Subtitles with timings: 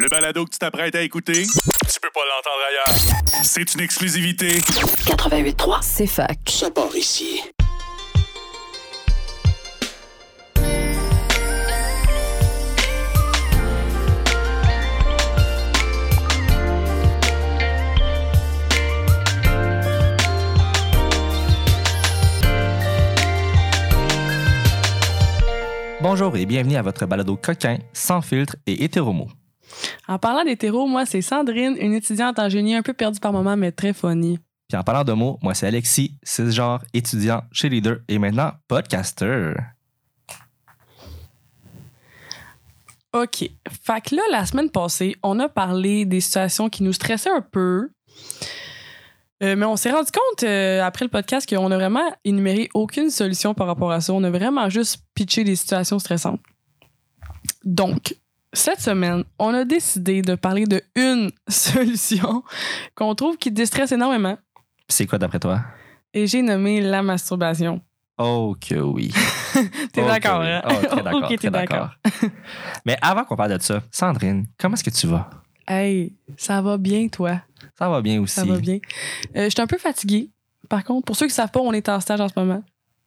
[0.00, 3.44] Le balado que tu t'apprêtes à écouter, tu peux pas l'entendre ailleurs.
[3.44, 4.48] C'est une exclusivité.
[4.48, 5.78] 88.3.
[5.82, 6.38] C'est fac.
[6.48, 7.42] Ça part ici.
[26.00, 29.28] Bonjour et bienvenue à votre balado coquin, sans filtre et hétéromo.
[30.10, 33.56] En parlant d'hétéro, moi, c'est Sandrine, une étudiante en génie un peu perdue par moments,
[33.56, 34.40] mais très funny.
[34.68, 39.52] Puis en parlant de mots, moi c'est Alexis, cisgenre, étudiant, cheerleader et maintenant podcaster.
[43.12, 43.50] OK.
[43.68, 47.40] Fait que là, la semaine passée, on a parlé des situations qui nous stressaient un
[47.40, 47.90] peu.
[49.44, 53.10] Euh, mais on s'est rendu compte euh, après le podcast qu'on a vraiment énuméré aucune
[53.10, 54.12] solution par rapport à ça.
[54.12, 56.40] On a vraiment juste pitché des situations stressantes.
[57.64, 58.14] Donc,
[58.52, 62.42] cette semaine, on a décidé de parler de une solution
[62.94, 64.36] qu'on trouve qui déstresse énormément.
[64.88, 65.60] C'est quoi d'après toi?
[66.12, 67.80] Et j'ai nommé la masturbation.
[68.22, 69.10] Oh que oui.
[69.94, 70.60] T'es d'accord, hein?
[70.66, 71.22] Oh, très d'accord.
[71.22, 71.88] ok, t'es très d'accord.
[72.84, 75.30] Mais avant qu'on parle de ça, Sandrine, comment est-ce que tu vas?
[75.66, 77.40] Hey, ça va bien, toi?
[77.78, 78.34] Ça va bien aussi.
[78.34, 78.78] Ça va bien.
[79.36, 80.28] Euh, je suis un peu fatiguée.
[80.68, 82.62] Par contre, pour ceux qui ne savent pas, on est en stage en ce moment.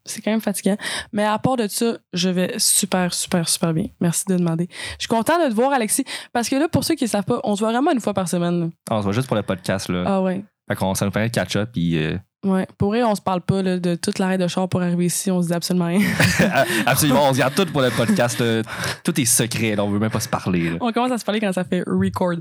[0.06, 0.76] C'est quand même fatigant.
[1.14, 3.86] Mais à part de ça, je vais super, super, super bien.
[4.02, 4.68] Merci de demander.
[5.00, 6.04] Je suis content de te voir, Alexis.
[6.34, 8.14] Parce que là, pour ceux qui ne savent pas, on se voit vraiment une fois
[8.14, 8.60] par semaine.
[8.60, 8.68] là.
[8.92, 10.04] On se voit juste pour le podcast là.
[10.06, 10.44] Ah ouais.
[10.68, 12.68] Fait qu'on ça nous permet de catch-up puis euh, Ouais.
[12.78, 15.32] Pour vrai, on se parle pas là, de toute l'arrêt de char pour arriver ici.
[15.32, 16.02] On se dit absolument rien.
[16.86, 18.38] absolument, on se garde tout pour le podcast.
[18.40, 18.62] là.
[19.06, 20.72] Tout est secret, là, on veut même pas se parler.
[20.72, 20.78] là.
[20.82, 22.34] on commence à se parler quand ça fait record.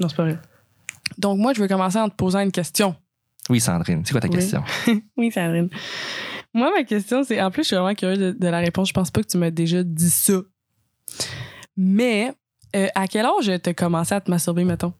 [0.00, 0.38] Non, c'est pas vrai.
[1.16, 2.94] Donc, moi, je veux commencer en te posant une question.
[3.48, 4.34] Oui, Sandrine, c'est quoi ta Oui.
[4.34, 4.62] question?
[5.16, 5.70] Oui, Sandrine.
[6.52, 7.40] Moi, ma question, c'est.
[7.40, 8.88] En plus, je suis vraiment curieuse de, de la réponse.
[8.88, 10.34] Je pense pas que tu m'as déjà dit ça.
[11.76, 12.32] Mais,
[12.76, 14.92] euh, à quel âge t'as commencé à te masturber, mettons?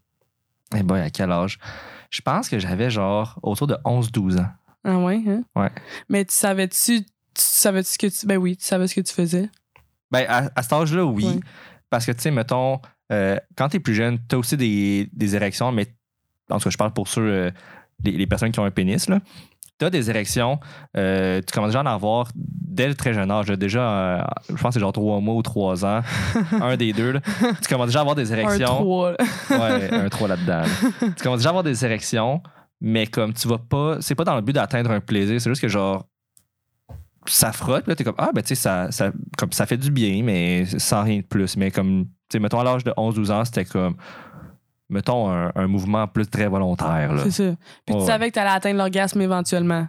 [0.77, 1.59] Eh boy, à quel âge?
[2.11, 4.49] Je pense que j'avais genre autour de 11-12 ans.
[4.85, 5.43] Ah ouais, hein?
[5.57, 5.71] Ouais.
[6.09, 7.03] Mais tu savais-tu.
[7.03, 8.27] Tu savais-tu ce que tu.
[8.27, 9.49] Ben oui, tu savais ce que tu faisais.
[10.11, 11.27] Ben, à, à cet âge-là, oui.
[11.27, 11.41] Ouais.
[11.91, 12.81] Parce que, tu sais, mettons,
[13.13, 15.87] euh, quand t'es plus jeune, t'as aussi des, des érections, mais
[16.49, 17.51] en tout cas, je parle pour ceux, euh,
[18.05, 19.21] les, les personnes qui ont un pénis, là.
[19.81, 20.61] T'as des érections,
[20.97, 23.49] euh, tu commences déjà à en avoir dès le très jeune âge.
[23.49, 23.57] là.
[23.57, 26.03] Déjà, euh, je pense que c'est genre 3 mois ou 3 ans,
[26.61, 27.13] un des deux.
[27.13, 27.21] là.
[27.63, 28.67] Tu commences déjà à avoir des Un érections.
[28.77, 29.13] 3.
[29.51, 30.61] Ouais, un 3 là-dedans.
[30.61, 30.67] là.
[31.01, 32.43] Tu commences déjà à avoir des érections,
[32.81, 33.97] mais comme tu vas pas.
[34.01, 36.05] C'est pas dans le but d'atteindre un plaisir, c'est juste que genre.
[37.27, 39.77] Ça frotte, puis là, t'es comme, ah, ben, tu sais, ça, ça, comme, ça fait
[39.77, 41.57] du bien, mais sans rien de plus.
[41.59, 43.95] Mais comme, tu sais, mettons, à l'âge de 11-12 ans, c'était comme,
[44.91, 47.13] mettons, un, un mouvement plus très volontaire.
[47.25, 47.57] C'est ça.
[47.87, 49.87] Puis Ouais, tu savais que t'allais atteindre l'orgasme éventuellement.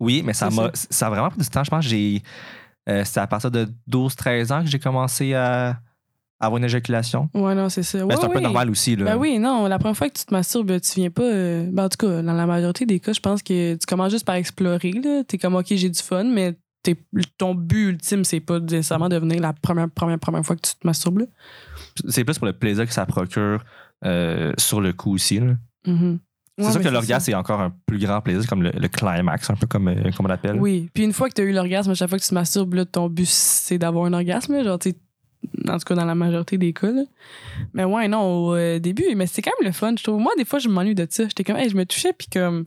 [0.00, 1.64] Oui, mais ça C'est m'a ça a vraiment pris du temps.
[1.64, 2.22] Je pense que j'ai.
[2.88, 5.78] euh, C'était à partir de 12-13 ans que j'ai commencé à
[6.40, 7.28] avoir une éjaculation.
[7.34, 7.98] Ouais, non, c'est ça.
[7.98, 8.42] Mais Ouais, c'est un peu oui.
[8.44, 8.94] normal aussi.
[8.94, 9.04] Là.
[9.06, 11.22] Ben oui, non, la première fois que tu te masturbes, tu viens pas.
[11.22, 14.12] euh, ben en tout cas, dans la majorité des cas, je pense que tu commences
[14.12, 14.92] juste par explorer.
[14.92, 15.24] là.
[15.26, 16.56] T'es comme, OK, j'ai du fun, mais
[17.36, 20.86] ton but ultime, c'est pas nécessairement devenir la première, première, première fois que tu te
[20.86, 21.26] masturbes.
[22.08, 23.62] C'est plus pour le plaisir que ça procure
[24.04, 25.40] euh, sur le coup aussi.
[25.40, 25.56] là.
[25.86, 26.18] Mhm.
[26.60, 29.48] C'est Ouais, sûr que l'orgasme est encore un plus grand plaisir, comme le, le climax,
[29.48, 30.58] un peu comme, euh, comme on l'appelle.
[30.58, 32.34] Oui, puis une fois que tu as eu l'orgasme, à chaque fois que tu te
[32.34, 34.64] masturbes, là, ton but, c'est d'avoir un orgasme.
[34.64, 34.92] Genre, tu
[35.68, 36.90] en tout cas, dans la majorité des cas.
[36.90, 37.02] là.
[37.74, 40.18] Mais ouais, non, au euh, début, mais c'est quand même le fun, je trouve.
[40.20, 41.24] Moi, des fois, je m'ennuie de ça.
[41.28, 42.64] J'étais comme, hey, je me touchais, puis comme.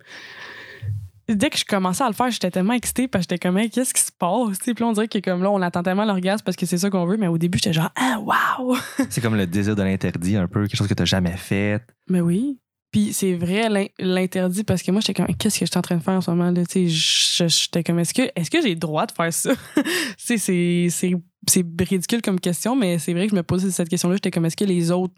[1.35, 3.69] Dès que je commençais à le faire, j'étais tellement excitée parce que j'étais comme, hey,
[3.69, 4.57] qu'est-ce qui se passe?
[4.59, 6.89] Puis là, on dirait que comme là, on attend tellement l'orgasme parce que c'est ça
[6.89, 8.77] qu'on veut, mais au début, j'étais genre, ah, waouh!
[9.09, 11.81] C'est comme le désir de l'interdit, un peu, quelque chose que tu n'as jamais fait.
[12.09, 12.59] Mais oui.
[12.91, 15.81] Puis c'est vrai l'in- l'interdit parce que moi j'étais comme qu'est-ce que je suis en
[15.81, 18.75] train de faire en ce moment là, j'étais comme est-ce que est-ce que j'ai le
[18.75, 19.51] droit de faire ça?
[20.17, 24.29] C'est ridicule comme question mais c'est vrai que je me posais cette question là, j'étais
[24.29, 25.13] comme est-ce que les autres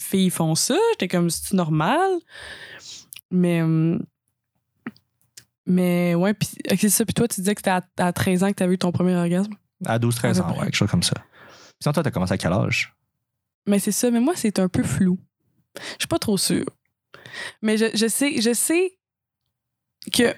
[0.00, 0.74] filles font ça?
[0.92, 2.10] J'étais comme c'est normal?
[3.30, 4.02] Mais hum,
[5.68, 8.48] mais ouais, puis c'est ça puis toi tu disais que c'était à, à 13 ans
[8.50, 9.54] que tu avais eu ton premier orgasme?
[9.86, 11.14] À 12-13 À peu ans, ouais, quelque chose comme ça.
[11.80, 12.92] Sinon, toi, tu as commencé à quel âge?
[13.68, 15.18] Mais c'est ça, mais moi, c'est un peu flou.
[15.76, 16.66] Je suis pas trop sûre.
[17.62, 18.98] Mais je, je sais, je sais
[20.12, 20.34] que.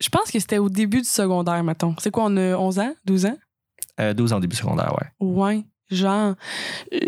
[0.00, 1.94] Je pense que c'était au début du secondaire, mettons.
[1.98, 2.94] C'est quoi, on a 11 ans?
[3.04, 3.38] 12 ans?
[3.98, 5.26] Euh, 12 ans au début secondaire, ouais.
[5.26, 5.64] Ouais.
[5.90, 6.36] Genre.
[6.92, 6.98] euh,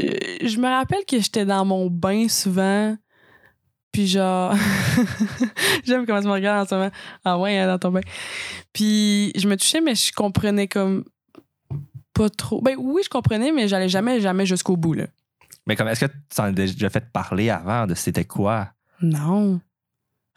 [0.42, 2.96] je me rappelle que j'étais dans mon bain souvent.
[3.92, 4.54] Puis genre.
[5.84, 6.90] J'aime comment tu me regardes en ce moment.
[7.24, 8.00] Ah ouais, hein, dans ton bain.
[8.72, 11.04] Puis je me touchais, mais je comprenais comme.
[12.14, 12.60] Pas trop.
[12.60, 15.06] Ben oui, je comprenais, mais j'allais jamais, jamais jusqu'au bout, là.
[15.66, 18.68] Mais comme, est-ce que tu t'en as déjà fait parler avant de c'était quoi?
[19.00, 19.60] Non.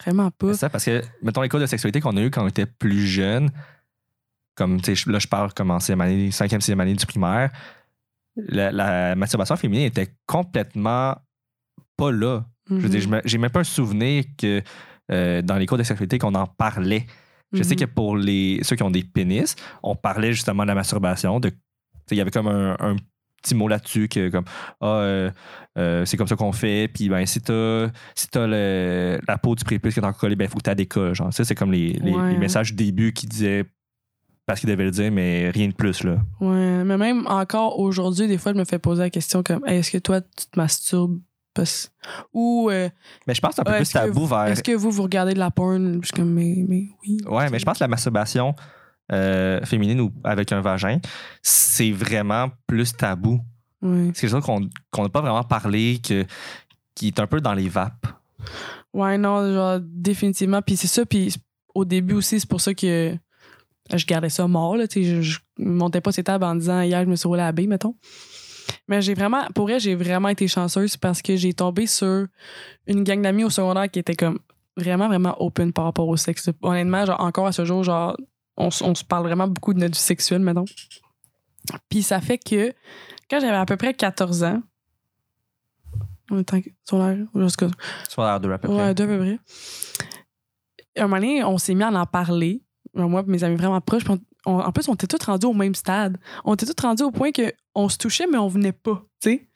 [0.02, 0.52] Vraiment pas.
[0.52, 2.66] C'est ça, parce que, mettons, les cours de sexualité qu'on a eu quand on était
[2.66, 3.50] plus jeune,
[4.54, 7.50] comme, tu sais, là, je parle comme en sixième année, cinquième, sixième année du primaire,
[8.36, 11.16] la, la masturbation féminine était complètement
[11.96, 12.44] pas là.
[12.68, 12.88] Je veux Mhm.
[12.88, 14.62] dire, me- j'ai même pas un souvenir que
[15.12, 17.06] euh, dans les cours de sexualité qu'on en parlait.
[17.52, 17.80] Je sais Mhm.
[17.80, 19.54] que pour les, ceux qui ont des pénis,
[19.84, 21.40] on parlait justement de la masturbation.
[22.10, 22.96] Il y avait comme un, un
[23.40, 24.44] petit mot là-dessus que comme
[24.80, 25.30] ah euh,
[25.78, 29.54] euh, c'est comme ça qu'on fait puis ben si t'as si t'as le- la peau
[29.54, 31.54] du prépuce qui est encore collée ben faut que t'as des cas genre ça c'est
[31.54, 32.32] comme les, les- Ouais.
[32.32, 33.64] les messages du début qui disaient
[34.46, 38.26] parce qu'ils devaient le dire mais rien de plus là Ouais, mais même encore aujourd'hui,
[38.26, 40.56] des fois, je me fais poser la question comme Hey, est-ce que toi, tu te
[40.58, 41.20] masturbes
[41.56, 41.90] parce-
[42.32, 42.88] Ou euh,
[43.26, 44.90] mais je pense que c'est un peu Ouais, plus tabou vous- vers est-ce que vous,
[44.90, 47.18] vous regardez de la porn Je suis comme Mais, mais oui.
[47.26, 48.54] Ouais, mais je pense que la masturbation
[49.12, 50.98] euh, féminine ou avec un vagin,
[51.42, 53.40] c'est vraiment plus tabou.
[53.82, 56.24] C'est quelque chose qu'on n'a pas vraiment parlé, que,
[56.96, 58.06] qui est un peu dans les vapes.
[58.92, 60.60] Ouais, non, genre, définitivement.
[60.60, 61.06] Puis c'est ça.
[61.06, 61.36] Puis
[61.72, 63.14] au début aussi, c'est pour ça que
[63.94, 64.76] je gardais ça mort.
[64.76, 67.46] Là, je, je montais pas ces tables en disant hier, je me suis roulé à
[67.46, 67.94] la baie, mettons.
[68.88, 72.26] Mais j'ai vraiment, pour elle, j'ai vraiment été chanceuse parce que j'ai tombé sur
[72.86, 74.38] une gang d'amis au secondaire qui était comme
[74.76, 76.50] vraiment, vraiment open par rapport au sexe.
[76.62, 78.16] Honnêtement, genre, encore à ce jour, genre,
[78.56, 80.64] on, on se parle vraiment beaucoup de notre sexuelle, mettons.
[81.88, 82.72] Puis ça fait que
[83.30, 84.62] quand j'avais à peu près 14 ans,
[86.30, 87.26] en tant que secondaire,
[88.26, 88.76] l'air de à peu près.
[88.76, 89.38] Ouais, à peu près.
[90.96, 92.62] À un moment donné, on s'est mis à en parler.
[92.94, 94.04] Moi et mes amis vraiment proches.
[94.08, 96.16] on- on- en plus, on était tous rendus au même stade.
[96.44, 97.30] On était tous rendus au point
[97.76, 99.46] qu'on se touchait, mais on venait pas, tu sais.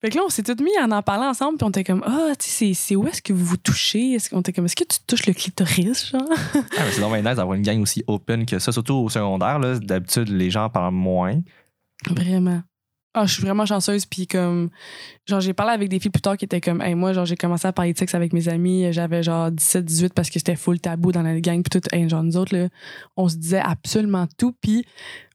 [0.00, 2.02] Fait que là, on s'est tous mis à en parler ensemble, puis on était comme,
[2.06, 4.12] ah, tu sais, c'est- où est-ce que vous vous touchez?
[4.14, 6.22] Est-ce qu'on était comme, est-ce que tu touches le clitoris, genre?
[6.54, 9.58] Ah, mais c'est nice d'avoir une gang aussi open que ça, surtout au secondaire.
[9.58, 9.78] là.
[9.78, 11.40] D'habitude, les gens en parlent moins.
[12.08, 12.62] Vraiment.
[13.14, 14.06] Ah, je suis vraiment chanceuse.
[14.06, 14.70] Puis comme,
[15.26, 17.36] genre, j'ai parlé avec des filles plus tard qui étaient comme, hey, moi, genre, j'ai
[17.36, 18.90] commencé à parler de sexe avec mes amis.
[18.92, 21.62] J'avais genre 17, 18 parce que c'était full tabou dans la gang.
[21.62, 22.68] Puis tout, hey, genre, nous autres, là,
[23.16, 24.52] on se disait absolument tout.
[24.62, 24.86] Puis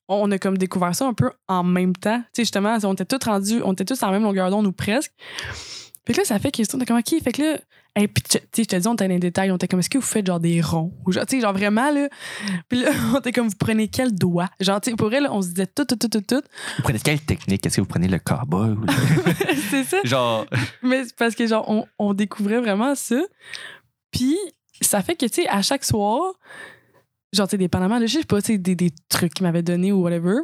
[0.08, 2.20] on a comme découvert ça un peu en même temps.
[2.20, 4.72] Tu sais, justement, on était tous rendus, on était tous en même longueur d'onde ou
[4.72, 5.12] presque.
[6.06, 7.58] Que là, ça fait qu'ils sont comme, OK, fait que là,
[7.98, 9.80] hey, puis tu sais, je te dis, on était dans les détails, on était comme,
[9.82, 10.94] est-ce que vous faites genre des ronds?
[11.06, 12.08] Ou genre, tu sais, genre vraiment, là.
[12.70, 14.48] Puis là, on était comme, vous prenez quel doigt?
[14.62, 16.42] Genre, tu sais, pour elle, on se disait tout, tout, tout, tout, tout.
[16.78, 17.66] Vous prenez quelle technique?
[17.66, 18.70] Est-ce que vous prenez le cowboy?
[18.70, 19.98] le- c'est ça.
[20.06, 20.46] Genre,
[20.82, 23.20] Mais c'est parce que, genre, on, on découvrait vraiment ça.
[24.12, 24.38] Puis,
[24.80, 26.36] ça fait que, tu sais, à chaque soir,
[27.38, 29.64] genre, tu sais, dépendamment, de, je sais pas, tu sais, des, des trucs qu'ils m'avaient
[29.64, 30.36] donné ou whatever,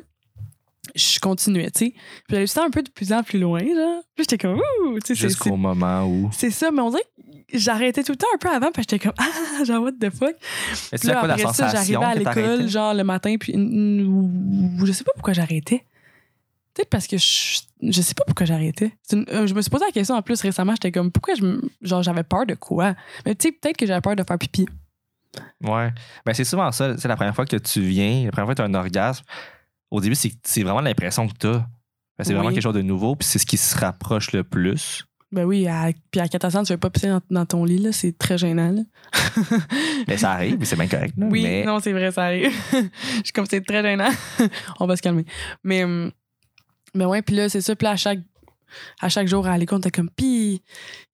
[0.96, 1.92] je continuais, tu sais.
[1.92, 2.02] Puis,
[2.32, 4.02] j'allais tout temps un peu de plus en plus loin, genre.
[4.16, 6.30] Puis, j'étais comme, ouh, tu sais, c'est- jusqu'au moment où?
[6.34, 6.72] c'est ça.
[6.72, 9.64] Mais on dirait que j'arrêtais tout le temps un peu avant, puis j'étais comme, ah,
[9.66, 10.36] genre, what the fuck?
[10.38, 14.92] Puis c'est là, quoi la après ça, j'arrivais à l'école, genre, le matin, puis je
[14.92, 15.86] sais pas pourquoi j'arrêtais.
[16.74, 18.92] Peut-être parce que je, je sais pas pourquoi j'arrêtais.
[19.12, 21.60] Une- euh, Je me suis posé la question en plus récemment, j'étais comme, pourquoi je,
[21.84, 22.96] genre, j'avais peur de quoi?
[23.26, 24.66] Mais tu sais, peut-être que j'avais peur de faire pipi.
[25.62, 25.92] Ouais.
[26.26, 26.98] Ben, c'est souvent ça.
[26.98, 29.24] C'est la première fois que tu viens, la première fois que tu as un orgasme.
[29.92, 31.66] Au début, c'est vraiment l'impression que tu as.
[32.22, 35.06] c'est vraiment quelque chose de nouveau, puis c'est ce qui se rapproche le plus.
[35.34, 37.80] Ben oui, à, puis à 14 ans, tu veux pas pisser dans, dans ton lit,
[37.80, 38.82] là, c'est très gênant, là.
[40.08, 41.16] Mais ça arrive, c'est bien correct.
[41.18, 41.26] là.
[41.28, 42.52] Oui, mais non, c'est vrai, ça arrive.
[42.72, 44.12] je suis comme, c'est très gênant.
[44.80, 45.26] on va se calmer.
[45.64, 46.12] Mais, hum,
[46.94, 47.76] mais ouais, puis là, c'est ça.
[47.76, 48.20] Puis là, à chaque,
[49.02, 50.62] à chaque jour à l'école, on était comme, puis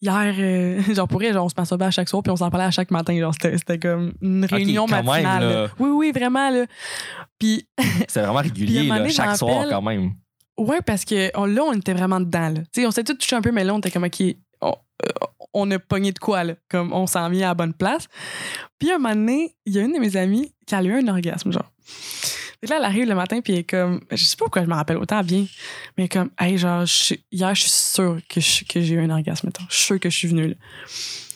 [0.02, 2.66] hier, euh, genre pour genre, on se masturbait à chaque soir, puis on s'en parlait
[2.68, 3.18] à chaque matin.
[3.20, 4.86] Genre, c'était, c'était comme une réunion
[5.22, 5.44] matinale.
[5.54, 5.68] là.
[5.80, 6.66] Oui, oui, vraiment, là.
[7.38, 7.68] Puis,
[8.08, 10.12] c'est vraiment régulier, là, chaque soir quand même.
[10.58, 12.60] ouais, parce que on- là, on était vraiment dedans, là.
[12.74, 14.22] Tu sais, on s'est tous touché un peu, mais là, on était comme, OK,
[14.62, 14.70] on,
[15.06, 15.10] euh,
[15.54, 16.54] on a pogné de quoi, là.
[16.70, 18.08] Comme, on s'en vient à la bonne place.
[18.78, 21.08] Puis, un moment donné, il y a une de mes amies qui a eu un
[21.08, 21.72] orgasme, genre.
[22.62, 24.68] Que là, elle arrive le matin, puis elle est comme, je sais pas pourquoi je
[24.68, 25.46] me rappelle autant bien,
[25.98, 29.00] mais elle comme, hey, genre, je suis- hier, je suis sûre que, que j'ai eu
[29.00, 29.64] un orgasme, mettons.
[29.70, 30.56] Je suis sûre que je suis venue, là.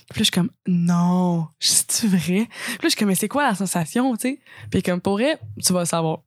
[0.10, 2.20] Puis là, je suis comme, non, c'est-tu vrai?
[2.20, 4.40] Puis là, je suis comme, mais c'est quoi la sensation, tu sais?
[4.70, 6.20] Puis comme, pour vrai, tu vas savoir.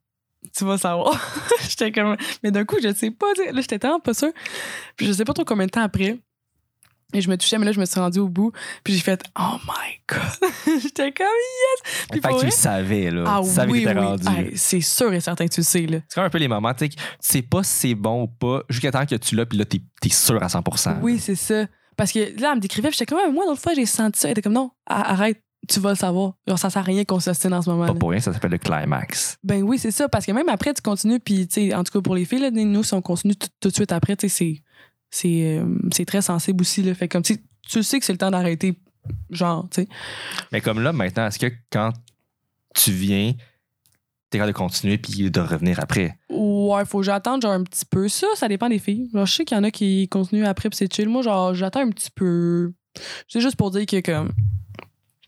[0.55, 1.19] Tu vas savoir.
[1.69, 3.51] j'étais comme, mais d'un coup, je sais pas, tu sais.
[3.51, 4.31] Là, j'étais tellement pas sûre.
[4.95, 6.17] Puis je sais pas trop combien de temps après.
[7.13, 8.51] Et je me touchais, mais là, je me suis rendue au bout.
[8.83, 10.49] Puis j'ai fait, oh my God.
[10.81, 12.07] j'étais comme, yes.
[12.11, 13.23] Puis Fait que tu le savais, là.
[13.27, 14.05] ah tu savais oui, que t'étais oui.
[14.05, 14.51] rendu.
[14.55, 15.99] C'est sûr et certain que tu le sais, là.
[16.09, 18.23] C'est comme un peu les moments, tu sais, que tu sais pas si c'est bon
[18.23, 21.17] ou pas, jusqu'à temps que tu l'as, puis là, t'es es sûr à 100% Oui,
[21.19, 21.65] c'est ça.
[21.95, 24.27] Parce que là, elle me décrivait, puis j'étais comme, moi, l'autre fois, j'ai senti ça.
[24.27, 26.33] Elle était comme, non, arrête, tu vas le savoir.
[26.45, 27.87] Genre, ça sert à rien qu'on s'ostine en ce moment.
[27.87, 27.99] Pas là.
[27.99, 29.37] pour rien, ça s'appelle le climax.
[29.43, 30.07] Ben oui, c'est ça.
[30.09, 32.39] Parce que même après, tu continues, puis, tu sais, en tout cas, pour les filles,
[32.39, 34.61] là, nous, si on continue tout, tout de suite après, tu sais, c'est-
[35.09, 36.93] c'est euh, c'est très sensible aussi, là.
[36.93, 38.77] Fait comme, tu sais, tu sais que c'est le temps d'arrêter,
[39.29, 39.87] genre, tu sais.
[40.51, 41.91] Mais comme là, maintenant, est-ce que quand
[42.75, 43.33] tu viens,
[44.29, 46.17] t'es capable de continuer puis de revenir après?
[46.29, 48.07] Ouais, faut que j'attende, genre, un petit peu.
[48.09, 49.09] Ça, ça dépend des filles.
[49.13, 51.09] Genre, je sais qu'il y en a qui continuent après, puis c'est chill.
[51.09, 52.73] Moi, genre, j'attends un petit peu.
[53.27, 54.31] C'est juste pour dire que, comme,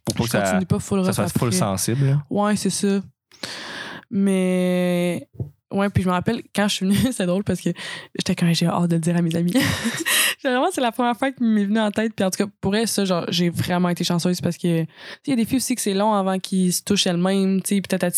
[0.06, 2.06] Pour pas que ça, continue pas full ça soit full sensible.
[2.06, 2.24] là.
[2.30, 3.02] Ouais, c'est ça.
[4.12, 5.28] Mais
[5.72, 7.70] Ouais, puis je me rappelle, quand je suis venue, c'est drôle parce que
[8.18, 9.54] j'étais quand j'ai hâte de le dire à mes amis.
[10.44, 12.14] vraiment, c'est la première fois qui m'est venue en tête.
[12.16, 14.88] Puis en tout cas, pour elle, ça, genre, j'ai vraiment été chanceuse parce que, il
[15.28, 18.04] y a des filles aussi que c'est long avant qu'ils se touchent elles-mêmes, tu sais,
[18.04, 18.10] à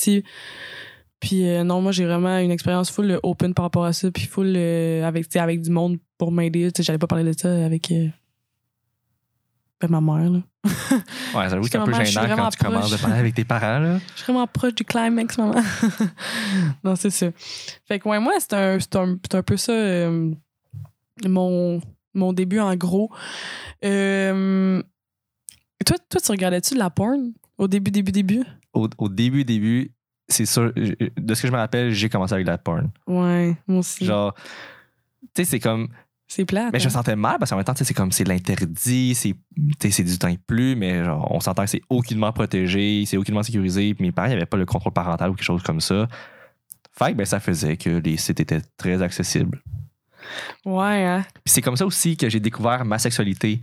[1.20, 4.10] Puis euh, non, moi, j'ai vraiment une expérience full euh, open par rapport à ça.
[4.12, 6.72] Puis full euh, avec, avec du monde pour m'aider.
[6.72, 7.92] Tu sais, j'allais pas parler de ça avec
[9.82, 10.40] ben, ma mère, là.
[10.64, 13.80] Ouais, j'avoue c'est un peu gênant quand tu commences de parler avec tes parents.
[13.80, 14.00] Là.
[14.16, 15.56] Je suis vraiment proche du climax, maman.
[16.84, 17.28] non, c'est ça.
[17.88, 20.32] Fait que, ouais, moi, c'est un, c'est un, c'est un peu ça, euh,
[21.26, 21.82] mon,
[22.14, 23.12] mon début en gros.
[23.84, 24.82] Euh,
[25.86, 28.44] toi, toi, tu regardais-tu de la porn au début, début, début?
[28.74, 29.92] Au, au début, début,
[30.28, 32.90] c'est sûr, de ce que je me rappelle, j'ai commencé avec la porn.
[33.08, 34.06] Ouais, moi aussi.
[34.06, 35.90] Genre, tu sais, c'est comme.
[36.32, 36.52] C'est.
[36.54, 36.90] Mais je me hein?
[36.90, 39.36] sentais mal parce qu'en même temps, c'est comme c'est l'interdit, c'est
[40.04, 43.94] du temps et plus, mais genre, on s'entend que c'est aucunement protégé, c'est aucunement sécurisé.
[43.94, 46.08] Puis mes parents n'avaient pas le contrôle parental ou quelque chose comme ça.
[46.98, 49.62] Fait que ben, ça faisait que les sites étaient très accessibles.
[50.66, 51.26] Ouais, hein?
[51.44, 53.60] Puis c'est comme ça aussi que j'ai découvert ma sexualité.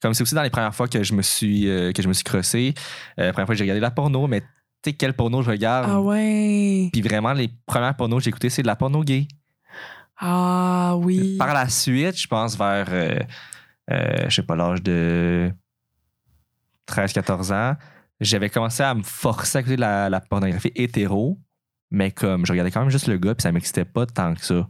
[0.00, 2.12] Comme c'est aussi dans les premières fois que je me suis euh, que je me
[2.12, 2.74] suis crossé,
[3.18, 4.46] euh, la première fois que j'ai regardé la porno, mais tu
[4.84, 5.88] sais quel porno je regarde?
[5.90, 6.90] Ah ouais.
[6.92, 9.26] Puis vraiment les premières pornos que j'ai écoutées, c'est de la porno gay.
[10.18, 11.36] Ah oui.
[11.36, 13.18] Par la suite, je pense vers euh,
[13.90, 15.50] euh, je sais pas l'âge de
[16.88, 17.76] 13-14 ans,
[18.20, 21.38] j'avais commencé à me forcer à écouter de la, la pornographie hétéro,
[21.90, 24.44] mais comme je regardais quand même juste le gars, puis ça m'excitait pas tant que
[24.44, 24.68] ça.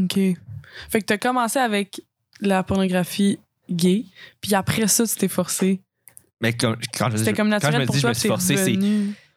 [0.00, 0.14] OK.
[0.14, 2.00] Fait que t'as commencé avec
[2.40, 3.38] la pornographie
[3.70, 4.04] gay,
[4.40, 5.80] puis après ça, tu t'es forcé.
[6.40, 8.78] Mais comme, quand je, C'était comme quand je me dis je me suis forcé, c'est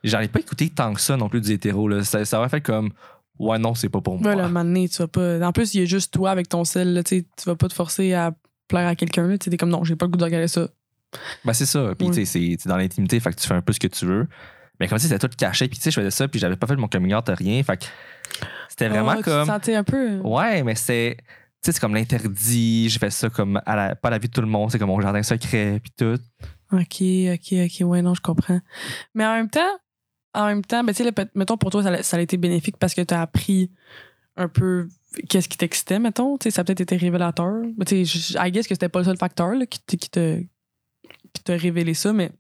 [0.04, 1.88] j'en ai pas écouté tant que ça non plus du hétéro.
[1.88, 2.04] Là.
[2.04, 2.92] Ça, ça aurait fait comme
[3.40, 4.24] Ouais, non, c'est pas pour moi.
[4.24, 5.40] Voilà, un moment donné, tu vas pas.
[5.46, 7.74] En plus, il y a juste toi avec ton sel, là, tu vas pas te
[7.74, 8.34] forcer à
[8.68, 10.68] plaire à quelqu'un, tu t'es comme non, j'ai pas le goût de regarder ça.
[11.46, 11.94] Ben, c'est ça.
[11.98, 12.14] Puis, Ouais.
[12.16, 14.28] tu sais, c'est dans l'intimité, fait que tu fais un peu ce que tu veux.
[14.80, 16.68] Mais comme si c'était tout caché, puis tu sais, je faisais ça, puis j'avais pas
[16.68, 17.64] fait mon coming out, rien.
[17.64, 17.86] Fait que
[18.70, 19.46] c'était vraiment Ah, Tu te comme.
[19.48, 20.18] sentais un peu.
[20.20, 21.18] Ouais, mais c'est.
[21.20, 21.26] Tu
[21.62, 22.88] sais, c'est comme l'interdit.
[22.90, 24.70] J'ai fait ça comme à la, pas à la vue de tout le monde.
[24.72, 26.20] C'est comme mon jardin secret, puis tout.
[26.72, 27.02] Ok,
[27.34, 28.60] ok, ok, ouais, non, je comprends.
[29.16, 29.62] Mais en même temps,
[30.42, 32.38] en même temps, ben, tu sais, là, mettons, pour toi, ça, a- ça a été
[32.38, 33.72] bénéfique parce que t'as appris
[34.36, 34.88] un peu
[35.30, 36.38] qu'est-ce qui t'excitait, mettons.
[36.38, 37.64] Tu sais, ça a peut-être été révélateur.
[37.86, 40.42] Tu sais, I guess que c'était pas le seul facteur là, qui, qui te
[41.34, 42.32] qui t'a révélé ça, mais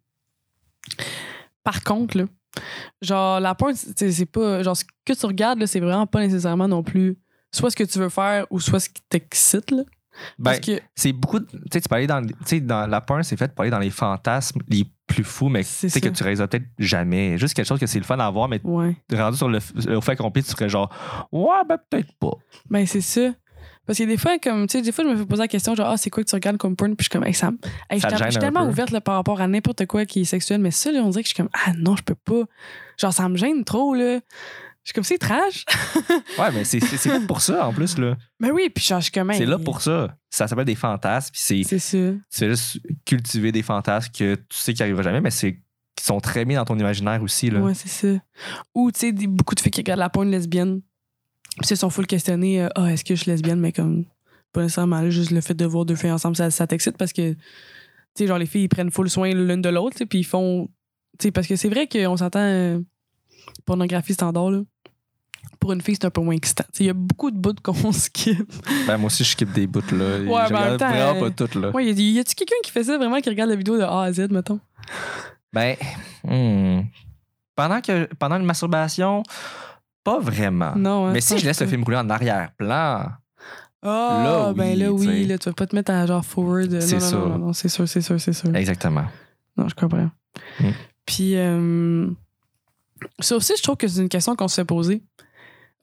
[1.64, 2.26] par contre, là,
[3.02, 4.64] genre, la tu sais, c'est pas.
[4.64, 7.18] Genre, ce que tu regardes, là, c'est vraiment pas nécessairement non plus
[7.52, 9.84] soit ce que tu veux faire ou soit ce qui t'excite, là.
[10.40, 11.40] Ben, que c'est beaucoup.
[11.40, 12.26] Tu sais, tu peux aller dans.
[12.26, 15.48] Tu sais, dans la porn, c'est fait pour aller dans les fantasmes les plus fous,
[15.50, 16.12] mais C'est que ça.
[16.14, 17.38] tu réaliseras peut-être jamais.
[17.38, 18.96] Juste quelque chose que c'est le fun à voir, mais Ouais.
[19.14, 19.60] rendu sur le,
[19.96, 20.94] au fait accompli, tu serais genre,
[21.32, 22.34] ouais, ben peut-être pas.
[22.70, 23.32] Ben, c'est ça.
[23.86, 25.74] Parce que des fois, comme, tu sais, des fois, je me fais poser la question,
[25.74, 26.90] genre, ah, c'est quoi que tu regardes comme porn?
[26.98, 27.58] Puis je suis comme, hey, Sam,
[27.90, 28.72] hey, je Ça suis je tellement peu.
[28.72, 31.24] ouverte là, par rapport à n'importe quoi qui est sexuel, mais ça, là, on dirait
[31.24, 32.44] que je suis comme, ah non, je peux pas.
[32.98, 34.20] Genre, ça me gêne trop, là.
[34.88, 35.66] Je suis comme, c'est trash.
[36.40, 38.16] Ouais, mais c'est c'est- c'est fait pour ça en plus, là.
[38.40, 40.16] Mais oui, puis suis comme, hey, C'est là pour ça.
[40.30, 41.80] Ça s'appelle des fantasmes, puis c'est.
[41.80, 45.60] C'est fais juste cultiver des fantasmes que tu sais qui n'arriveront jamais, mais c'est
[45.98, 47.50] qui sont très bien dans ton imaginaire aussi.
[47.50, 47.60] Là.
[47.60, 48.08] Ouais, c'est ça.
[48.76, 50.82] Ou, tu sais, beaucoup de filles qui regardent la porn lesbienne,
[51.60, 53.60] puis elles sont full questionnées, euh, ah, est-ce que je suis lesbienne?
[53.60, 54.06] Mais comme,
[54.54, 57.12] pas nécessairement, là, juste le fait de voir deux filles ensemble, ça, ça t'excite parce
[57.12, 57.40] que, tu
[58.16, 60.70] sais, genre, les filles, ils prennent full soin l'une de l'autre, puis ils font.
[61.20, 62.80] Tu sais, parce que c'est vrai qu'on s'entend euh,
[63.66, 64.60] pornographie standard, là.
[65.60, 66.66] Pour une fille, c'est un peu moins excitant.
[66.80, 68.52] Il y a beaucoup de bouts qu'on skip.
[68.86, 69.80] Ben, moi aussi, je skip des bouts.
[69.92, 70.20] Là.
[70.20, 71.56] Ouais, je mais en même regarde temps, vraiment euh, pas toutes.
[71.56, 71.70] Là.
[71.72, 73.84] Ouais, y a- y a-tu quelqu'un qui fait ça vraiment, qui regarde la vidéo de
[73.84, 74.60] A à Z, mettons?
[75.54, 75.76] Ben,
[76.24, 76.82] hmm.
[77.56, 79.24] pendant, que, pendant une masturbation,
[80.04, 80.74] pas vraiment.
[80.76, 83.06] Non, hein, mais si je laisse le film rouler en arrière-plan,
[83.82, 86.72] Ah, Là, ben oui, là, oui, là, tu vas pas te mettre à genre forward.
[86.72, 87.16] Non, C'est ça.
[87.16, 88.54] non, non, non, c'est sûr, c'est sûr, c'est sûr.
[88.56, 89.06] exactement.
[89.56, 90.10] Non, je comprends.
[90.60, 90.70] Mm.
[91.06, 92.10] Puis, euh,
[93.20, 95.04] ça aussi, je trouve que c'est une question qu'on se fait poser.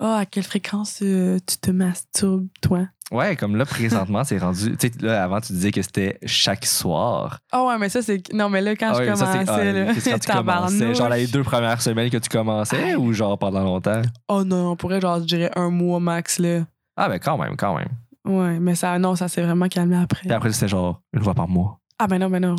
[0.00, 2.88] Ah, à quelle fréquence euh, tu te masturbes, toi?
[3.12, 4.76] Ouais, comme là, présentement, c'est rendu.
[4.76, 7.38] Tu sais, là, avant, tu disais que c'était chaque soir.
[7.52, 8.32] Ah ouais, mais ça, c'est...
[8.32, 10.94] Non, mais là, quand Ah je ouais, ça, commençais, ah, là, que quand tu commençais?
[10.94, 14.02] Genre les deux premières semaines que tu commençais ou genre pendant longtemps?
[14.28, 16.66] Oh non, on pourrait, genre, je dirais un mois max, là.
[16.96, 17.88] Ah, ben quand même, quand même.
[18.24, 20.22] Ouais, mais ça, non, ça s'est vraiment calmé après.
[20.22, 21.78] Puis après, c'était genre une fois par mois.
[21.98, 22.56] Ah ben non, ben non.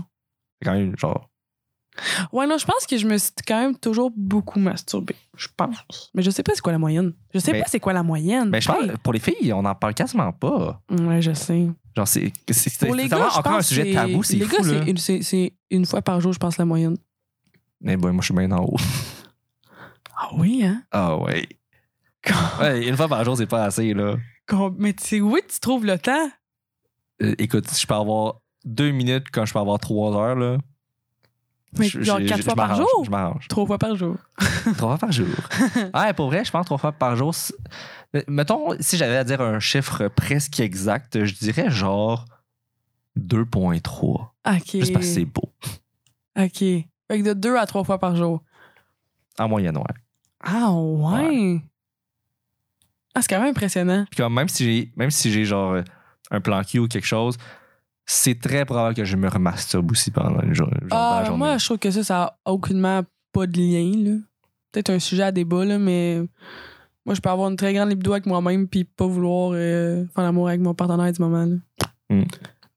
[0.62, 1.30] C'est quand même genre.
[2.34, 5.16] Ouais, non, je pense que je me suis quand même toujours beaucoup masturbée.
[5.38, 6.10] Je pense.
[6.14, 7.14] Mais je sais pas c'est quoi la moyenne.
[7.34, 8.50] Je sais Mais- pas c'est quoi la moyenne.
[8.52, 10.82] Ben, je pense, pour les filles, on n'en parle quasiment pas.
[10.90, 11.68] Ouais, je sais.
[11.96, 12.34] Genre, c'est
[13.38, 14.84] encore un sujet tabou, c'est Les fou, gars, là.
[14.98, 15.18] c'est
[15.72, 16.98] une, une fois par jour, je pense, la moyenne.
[17.88, 18.78] Eh ben, moi, je suis bien en haut.
[20.18, 20.82] Ah oui, hein?
[20.92, 21.46] Ah, ouais.
[22.62, 24.16] Ouais, une fois par jour, c'est pas assez, là.
[24.78, 26.30] Mais tu sais, où tu trouves le temps?
[27.22, 30.58] Euh, écoute, je peux avoir deux minutes quand je peux avoir trois heures, là.
[31.78, 32.88] Mais Je- genre quatre fois par jour?
[33.06, 33.48] Je m'arrange.
[33.48, 34.16] Trois fois par jour.
[34.78, 35.28] Trois fois par jour.
[35.94, 37.34] ouais, pour vrai, je pense trois fois par jour.
[38.28, 42.26] Mettons, si j'avais à dire un chiffre presque exact, je dirais genre
[43.20, 43.82] 2.3.
[43.82, 44.32] OK.
[44.72, 45.52] Juste parce que c'est beau.
[46.38, 46.60] OK.
[46.60, 48.42] Fait que de deux à trois fois par jour.
[49.38, 49.84] En moyenne, ouais.
[50.42, 51.62] Ah, ouais.
[53.14, 54.06] Ah, c'est quand même impressionnant.
[54.10, 55.78] Puis comme même si j'ai même si j'ai genre
[56.32, 57.38] un plan Q ou quelque chose,
[58.06, 60.78] c'est très probable que je me remasturbe aussi pendant une journée.
[60.92, 61.38] Ah, journée.
[61.40, 64.18] moi, je trouve que ça, ça a aucunement pas de lien, là.
[64.72, 66.22] Peut-être un sujet à débat, là, mais
[67.06, 70.24] moi, je peux avoir une très grande libido avec moi-même puis pas vouloir euh, faire
[70.24, 71.56] l'amour avec mon partenaire du moment, là.
[72.10, 72.24] Hmm.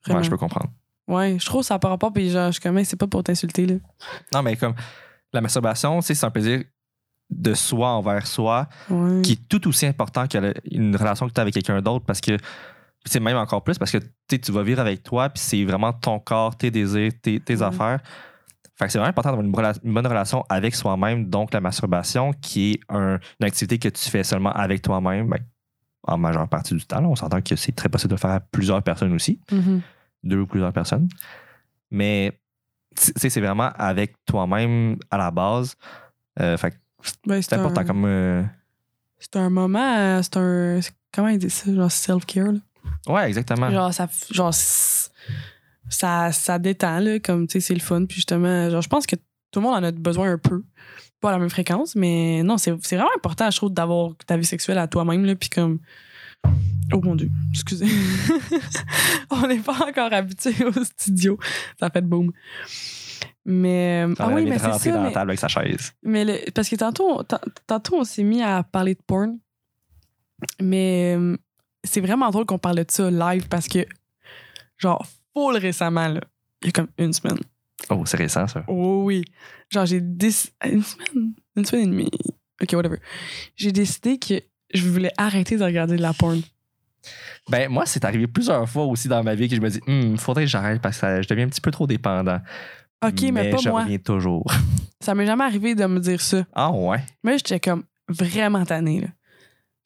[0.09, 0.71] Ouais, je peux comprendre.
[1.07, 3.07] Ouais, je trouve que ça n'a pas rapport, puis genre, je suis comme, c'est pas
[3.07, 3.75] pour t'insulter, là.
[4.33, 4.75] Non, mais comme
[5.33, 6.63] la masturbation, c'est un plaisir
[7.31, 9.21] de soi envers soi Ouais.
[9.23, 12.07] qui est tout aussi important que le- une relation que tu as avec quelqu'un d'autre
[12.07, 12.39] parce que
[13.09, 13.99] c'est même encore plus parce que
[14.37, 17.63] tu vas vivre avec toi puis c'est vraiment ton corps, tes désirs, tes, tes Ouais.
[17.63, 18.01] affaires.
[18.77, 19.45] Fait que c'est vraiment important d'avoir
[19.83, 24.09] une, bonne relation avec soi-même, donc la masturbation qui est un- une activité que tu
[24.09, 25.39] fais seulement avec toi-même, ben,
[26.05, 27.01] en majeure partie du temps.
[27.01, 29.83] là, on s'entend que c'est très possible de le faire à plusieurs personnes aussi, Mhm.
[30.23, 31.09] deux ou plusieurs personnes.
[31.91, 32.39] Mais
[32.95, 35.75] c'est vraiment avec toi-même à la base.
[36.41, 36.77] Euh, fait que
[37.27, 38.05] Ben, c'est important un, comme.
[38.07, 38.43] euh,
[39.19, 40.81] C'est un moment, euh, c'est un.
[41.13, 41.73] Comment il dit ça?
[41.75, 42.59] Genre self-care, là?
[43.07, 43.71] Ouais, exactement.
[43.71, 48.05] Genre, ça, genre, ça, ça détend, là, comme, tu sais, c'est le fun.
[48.07, 50.65] Puis justement, genre, je pense que tout le monde en a besoin un peu.
[51.21, 54.45] Pas à la même fréquence, mais non, c'est vraiment important, je trouve, d'avoir ta vie
[54.45, 55.81] sexuelle à toi-même, là, puis comme...
[56.93, 57.87] Oh mon Dieu, excusez.
[59.31, 61.39] On n'est pas encore habitué au studio.
[61.79, 62.33] Ça fait de boom.
[63.45, 64.05] Mais...
[64.07, 65.93] On ah oui, mais c'est ça, dans la mais, table avec sa chaise.
[66.03, 69.39] mais le- parce que tantôt, ta- tantôt on s'est mis à parler de porn.
[70.63, 71.37] Mais euh,
[71.85, 73.87] c'est vraiment drôle qu'on parle de ça live parce que,
[74.77, 76.21] genre, full récemment, là,
[76.63, 77.39] il y a comme une semaine.
[77.91, 78.65] Oh, c'est récent, ça.
[78.69, 79.25] Oh oui.
[79.71, 80.53] Genre, j'ai décidé.
[80.65, 81.33] Une semaine?
[81.57, 82.11] Une semaine et demie.
[82.61, 82.99] Ok, whatever.
[83.57, 84.43] J'ai décidé que
[84.75, 86.41] je voulais arrêter de regarder de la porn.
[87.49, 90.19] Ben, moi, c'est arrivé plusieurs fois aussi dans ma vie que je me dis, il
[90.19, 92.41] faudrait que j'arrête parce que je deviens un petit peu trop dépendant.
[93.05, 93.83] Ok, mais, pas je moi.
[93.85, 94.53] reviens toujours.
[95.01, 96.45] Ça m'est jamais arrivé de me dire ça.
[96.53, 96.99] Ah, ouais?
[97.23, 99.09] Mais j'étais comme vraiment tannée, là.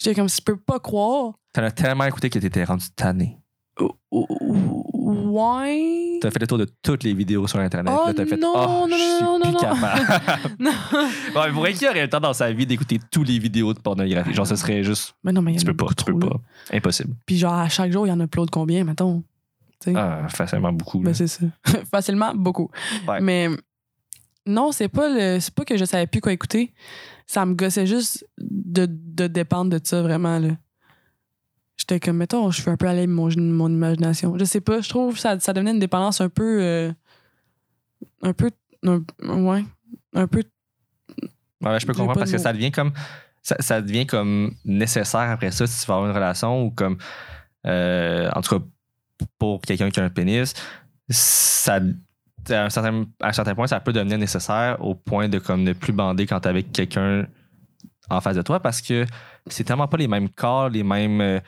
[0.02, 1.34] J'étais comme, je peux pas croire.
[1.52, 3.38] T'en as tellement écouté que t'étais rendu tanné.
[3.80, 4.82] Ou- ou- ou-
[5.32, 6.18] Ouais.
[6.20, 7.92] T'as fait le tour de toutes les vidéos sur Internet.
[7.96, 9.58] Oh là, t'as fait, non, oh, non, je suis non, non, plus non.
[9.60, 10.54] capable.
[10.60, 10.70] Non.
[10.70, 13.78] ouais, mais pour qui aurait le temps dans sa vie d'écouter toutes les vidéos de
[13.80, 14.34] pornographie?
[14.34, 15.14] Genre, ce serait juste.
[15.24, 16.18] Mais non, mais il y Tu a peux pas, tu peux là.
[16.30, 16.76] pas.
[16.76, 17.14] Impossible.
[17.26, 19.22] Puis genre, à chaque jour, il y en upload combien, mettons?
[19.94, 21.00] Ah, facilement beaucoup.
[21.00, 21.44] Ben, c'est ça.
[21.90, 22.70] Facilement, beaucoup.
[23.08, 23.20] Ouais.
[23.20, 23.48] Mais
[24.46, 26.72] non, c'est pas le c'est pas que je savais plus quoi écouter.
[27.26, 30.38] Ça me gossait juste de, de dépendre de ça, vraiment.
[30.38, 30.50] là.
[31.76, 34.36] J'étais comme, mettons, je fais un peu aller mon, mon imagination.
[34.38, 36.60] Je sais pas, je trouve que ça, ça devenait une dépendance un peu.
[36.62, 36.92] euh,
[38.22, 38.50] un peu.
[38.84, 39.64] un- ouais.
[40.14, 40.42] Un peu.
[41.62, 42.92] Ouais, je peux comprendre parce que ça devient comme
[43.42, 46.98] ça, ça devient comme nécessaire après ça si tu vas avoir une relation ou comme
[47.66, 48.64] euh, en tout cas
[49.38, 50.52] pour quelqu'un qui a un pénis,
[51.08, 51.80] ça
[52.50, 55.62] à un certain, à un certain point, ça peut devenir nécessaire au point de comme
[55.62, 57.26] ne plus bander quand t'es avec quelqu'un
[58.10, 59.06] en face de toi parce que
[59.46, 61.40] c'est tellement pas les mêmes corps, les mêmes, euh,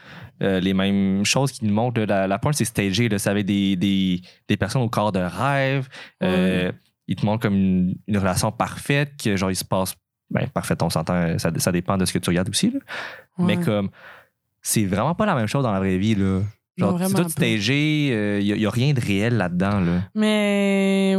[0.42, 2.00] euh, les mêmes choses qui nous montrent.
[2.02, 3.08] La, la porn, c'est stagé.
[3.08, 5.88] Là, c'est avec des, des, des personnes au corps de rêve.
[6.22, 6.72] Euh,
[7.06, 9.94] ils te montrent comme une, une relation parfaite, que genre il se passe.
[10.30, 12.70] Ben, parfaite, on s'entend, ça, ça dépend de ce que tu regardes aussi.
[12.70, 12.80] là.
[13.38, 13.90] Mais comme,
[14.62, 16.14] c'est vraiment pas la même chose dans la vraie vie.
[16.14, 16.40] Là.
[16.76, 19.80] Genre, c'est tout stagé, il n'y a, rien de réel là-dedans.
[19.80, 20.02] Là.
[20.14, 21.16] Mais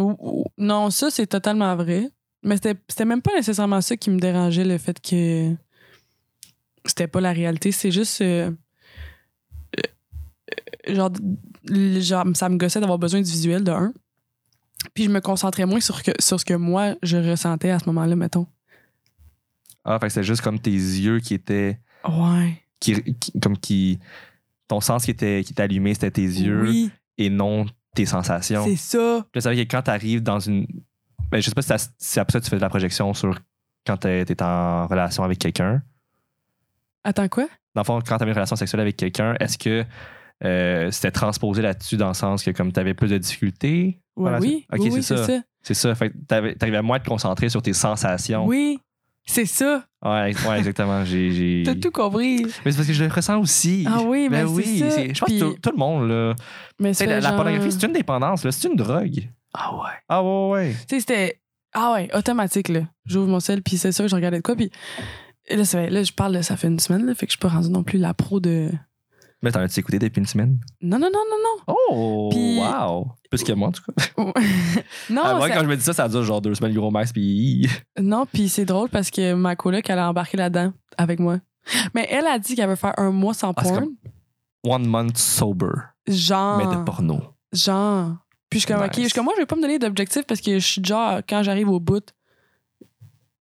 [0.57, 2.09] non, ça, c'est totalement vrai.
[2.43, 5.55] Mais c'était c'était même pas nécessairement ça qui me dérangeait, le fait que
[6.85, 7.71] c'était pas la réalité.
[7.71, 8.21] C'est juste.
[8.21, 8.51] euh,
[9.79, 9.83] euh,
[12.01, 13.93] genre, ça me gossait d'avoir besoin du visuel, de un.
[14.93, 17.85] Puis je me concentrais moins sur, que, sur ce que moi, je ressentais à ce
[17.87, 18.45] moment-là, mettons.
[19.83, 21.79] Ah, fait que c'était juste comme tes yeux qui étaient.
[22.07, 22.61] Ouais.
[22.79, 23.99] Qui, qui- comme qui.
[24.67, 28.63] Ton sens qui était, qui était allumé, c'était tes yeux Oui, et non tes sensations.
[28.65, 29.25] c'est ça.
[29.33, 30.65] Veut dire que quand tu arrives dans une.
[31.31, 33.39] Ben, je sais pas si, ça- si après ça tu fais de la projection sur
[33.85, 35.81] quand tu es en relation avec quelqu'un.
[37.03, 37.47] Attends, quoi?
[37.75, 39.85] Dans le fond, quand tu avais une relation sexuelle avec quelqu'un, est-ce que
[40.43, 44.01] euh, c'était transposé là-dessus dans le sens que comme tu avais plus de difficultés?
[44.15, 45.41] Ouais, oui, oui, c'est oui, c'est ça.
[45.61, 45.95] C'est ça.
[45.95, 48.45] Fait que t'avais- t'arrivais à moins te concentrer sur tes sensations.
[48.45, 48.79] Oui,
[49.25, 49.83] c'est ça.
[50.03, 51.03] Ouais, ouais, exactement.
[51.05, 51.63] J'ai.
[51.65, 52.43] T'as tout compris.
[52.63, 53.85] Mais c'est parce que je le ressens aussi.
[53.89, 54.89] Ah oui, mais Ben c'est oui, ça.
[54.89, 56.35] Je pense Puis- que tout, le monde, là.
[56.79, 58.51] Mais ça la, pornographie, c'est une dépendance, là.
[58.51, 59.29] C'est une drogue.
[59.53, 59.89] Ah ouais.
[60.09, 60.71] Ah ouais, ouais.
[60.87, 61.39] Tu sais, c'était.
[61.73, 62.81] Ah ouais, automatique, là.
[63.05, 64.69] J'ouvre mon sel, puis c'est sûr, je regardais de quoi, puis.
[65.47, 67.37] et Là, ça là, je parle, de- ça fait une semaine, là, fait que je
[67.37, 68.69] suis pas rendue non plus la pro de.
[69.45, 70.59] Mais t'en as-tu écouté depuis une semaine?
[70.81, 73.11] Non, non, non, non, Oh, Puis- wow!
[73.29, 73.93] Plus que moi, en tout cas.
[74.17, 74.25] non.
[75.11, 76.89] non, Ah, moi, ça- quand je me dis ça, ça dure genre deux semaines gros
[76.89, 77.69] max, puis.
[77.99, 81.37] non, puis c'est drôle parce que ma coloc, elle a embarqué là-dedans avec moi.
[81.93, 83.75] Mais elle a dit qu'elle veut faire un mois sans Ah, porn.
[83.79, 83.95] comme-
[84.67, 85.69] One month sober,
[86.07, 86.57] Genre.
[86.57, 87.21] mais de porno.
[87.53, 88.15] Genre.
[88.49, 88.89] Puis je suis comme, Nice.
[88.91, 90.83] OK, je suis comme, moi, je vais pas me donner d'objectif parce que je suis
[90.83, 92.03] genre, quand j'arrive au bout,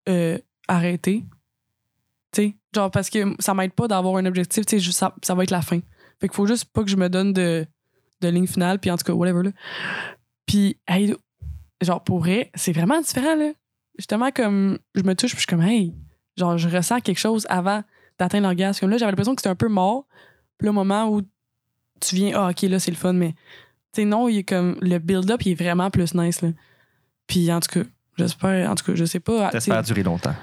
[0.08, 0.38] euh,
[0.68, 1.24] arrêter.
[2.32, 5.14] Tu sais, genre, parce que ça m'aide pas d'avoir un objectif, tu sais, juste ça,
[5.22, 5.80] ça va être la fin.
[6.20, 7.66] Fait qu'il faut juste pas que je me donne de,
[8.20, 9.50] de ligne finale, puis en tout cas, whatever, là.
[10.46, 11.14] Puis, hey,
[11.80, 13.50] genre, pour vrai, c'est vraiment différent, là.
[13.98, 15.94] Justement, comme, je me touche, puis je suis comme, hey,
[16.36, 17.82] genre, je ressens quelque chose avant
[18.18, 18.80] d'atteindre l'orgasme.
[18.80, 20.06] Comme là, j'avais l'impression que c'était un peu mort.
[20.58, 21.22] Puis le moment où
[22.00, 23.32] tu viens, ah, ok, là, c'est le fun, mais
[23.92, 26.48] tu sais, non, il est comme, le build-up, il est vraiment plus nice, là.
[27.26, 29.46] Puis en tout cas, j'espère, en tout cas, je sais pas.
[29.50, 30.34] tu sais- T'espères durer longtemps.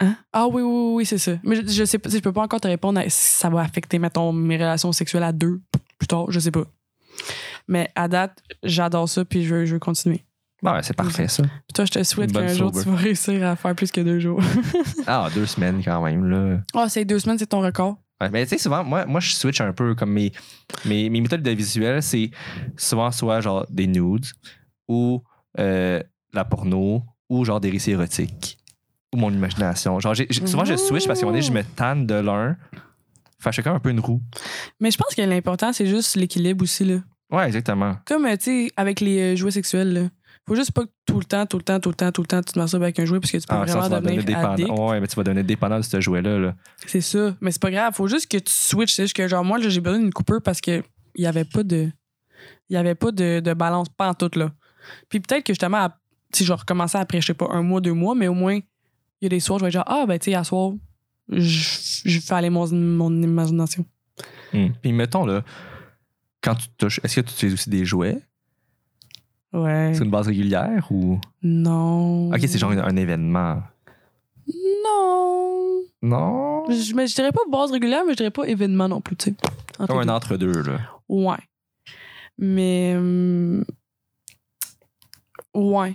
[0.00, 0.16] Hein?
[0.32, 1.32] Ah oui, oui, oui, c'est ça.
[1.42, 3.60] Mais je, je sais pas, je peux pas encore te répondre à si ça va
[3.60, 5.60] affecter, mettons, mes relations sexuelles à deux
[5.98, 6.64] plus tard, je sais pas.
[7.68, 10.24] Mais à date, j'adore ça, puis je veux, je veux continuer.
[10.62, 11.42] Ouais, c'est parfait, ça.
[11.42, 14.18] Puis toi, je te souhaite qu'un jour, tu vas réussir à faire plus que deux
[14.18, 14.40] jours.
[15.06, 16.60] Ah, deux semaines quand même, là.
[16.74, 17.98] Ah, c'est deux semaines, c'est ton record.
[18.20, 20.32] Ouais, mais tu sais, souvent, moi, moi, je switch un peu comme mes,
[20.86, 22.30] mes, mes méthodes de visuel, c'est
[22.76, 24.26] souvent soit genre des nudes
[24.88, 25.22] ou
[25.58, 26.02] euh,
[26.32, 28.56] la porno ou genre des récits érotiques
[29.14, 29.98] ou mon imagination.
[30.00, 32.56] Genre, j'ai- j'ai- souvent, je switch parce moment donné, je me tanne de l'un.
[33.38, 34.20] Fait que comme un peu une roue.
[34.80, 36.96] Mais je pense que l'important, c'est juste l'équilibre aussi, là.
[37.30, 37.96] Ouais, exactement.
[38.06, 40.00] Comme, euh, tu sais, avec les euh, jouets sexuels, là.
[40.46, 42.26] Faut juste pas que tout le temps, tout le temps, tout le temps, tout le
[42.26, 44.00] temps, tu te masturbes avec un jouet parce que tu peux Ah, vraiment tu vas
[44.00, 44.52] devenir devenir dépendant.
[44.52, 44.70] addict.
[44.78, 46.38] Ouais, mais tu vas devenir dépendant de ce jouet-là.
[46.38, 46.54] Là.
[46.86, 47.34] C'est ça.
[47.40, 47.94] Mais c'est pas grave.
[47.94, 48.94] Faut juste que tu switches.
[48.94, 50.82] C'est juste que, genre, moi, là, j'ai besoin d'une coupeur parce que
[51.14, 51.90] il y avait pas de.
[52.68, 54.50] Il y avait pas de, de balance, pas en tout, là.
[55.08, 55.96] Puis peut-être que justement, à-
[56.32, 58.58] si je recommencer après, je sais pas, un mois, deux mois, mais au moins,
[59.20, 60.72] il y a des soirs, je vais être genre, ah, ben, tu sais, à soir,
[61.28, 63.84] je, je fais aller mon, mon imagination.
[64.52, 64.68] Hmm.
[64.82, 65.42] Puis mettons, là,
[66.42, 68.20] quand tu touches, est-ce que tu utilises aussi des jouets?
[69.52, 69.92] Ouais.
[69.94, 71.18] C'est une base régulière ou?
[71.42, 72.28] Non.
[72.32, 73.62] Ok, c'est genre un, un événement.
[74.84, 75.82] Non.
[76.02, 76.64] Non?
[76.70, 79.30] Je, mais je dirais pas base régulière, mais je dirais pas événement non plus, tu
[79.30, 79.36] sais.
[79.78, 80.10] Entre Comme un deux.
[80.12, 80.80] entre-deux, là.
[81.08, 81.38] Ouais.
[82.38, 82.94] Mais.
[82.96, 83.64] hum,
[85.54, 85.94] Ouais.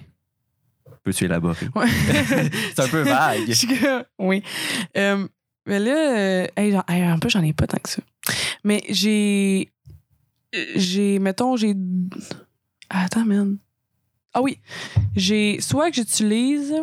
[1.09, 1.67] Peux-tu élaborer?
[1.75, 1.87] Ouais.
[2.75, 3.41] c'est un peu vague.
[3.47, 4.43] Je suis comme, oui.
[4.95, 5.27] Euh,
[5.65, 8.01] mais là, euh, hey, j'en- hey, en plus, j'en ai pas tant que ça.
[8.63, 9.71] Mais j'ai.
[10.75, 11.17] J'ai.
[11.17, 11.73] Mettons, j'ai.
[12.91, 13.57] Attends, man.
[14.35, 14.59] Ah oui.
[15.15, 15.59] J'ai.
[15.61, 16.75] Soit que j'utilise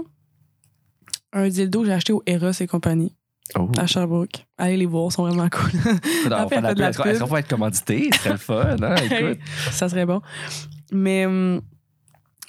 [1.32, 3.14] un dildo que j'ai acheté au Eros et compagnie
[3.54, 3.70] Oh.
[3.78, 4.44] à Sherbrooke.
[4.58, 5.70] Allez les voir, ils sont vraiment cool.
[6.26, 7.06] On va Après, la la pub.
[7.06, 8.08] Est-ce qu'on va être commandité?
[8.12, 8.94] Ce serait le fun, hein?
[9.04, 9.38] Écoute.
[9.70, 10.20] ça serait bon.
[10.90, 11.26] Mais.
[11.26, 11.60] hum,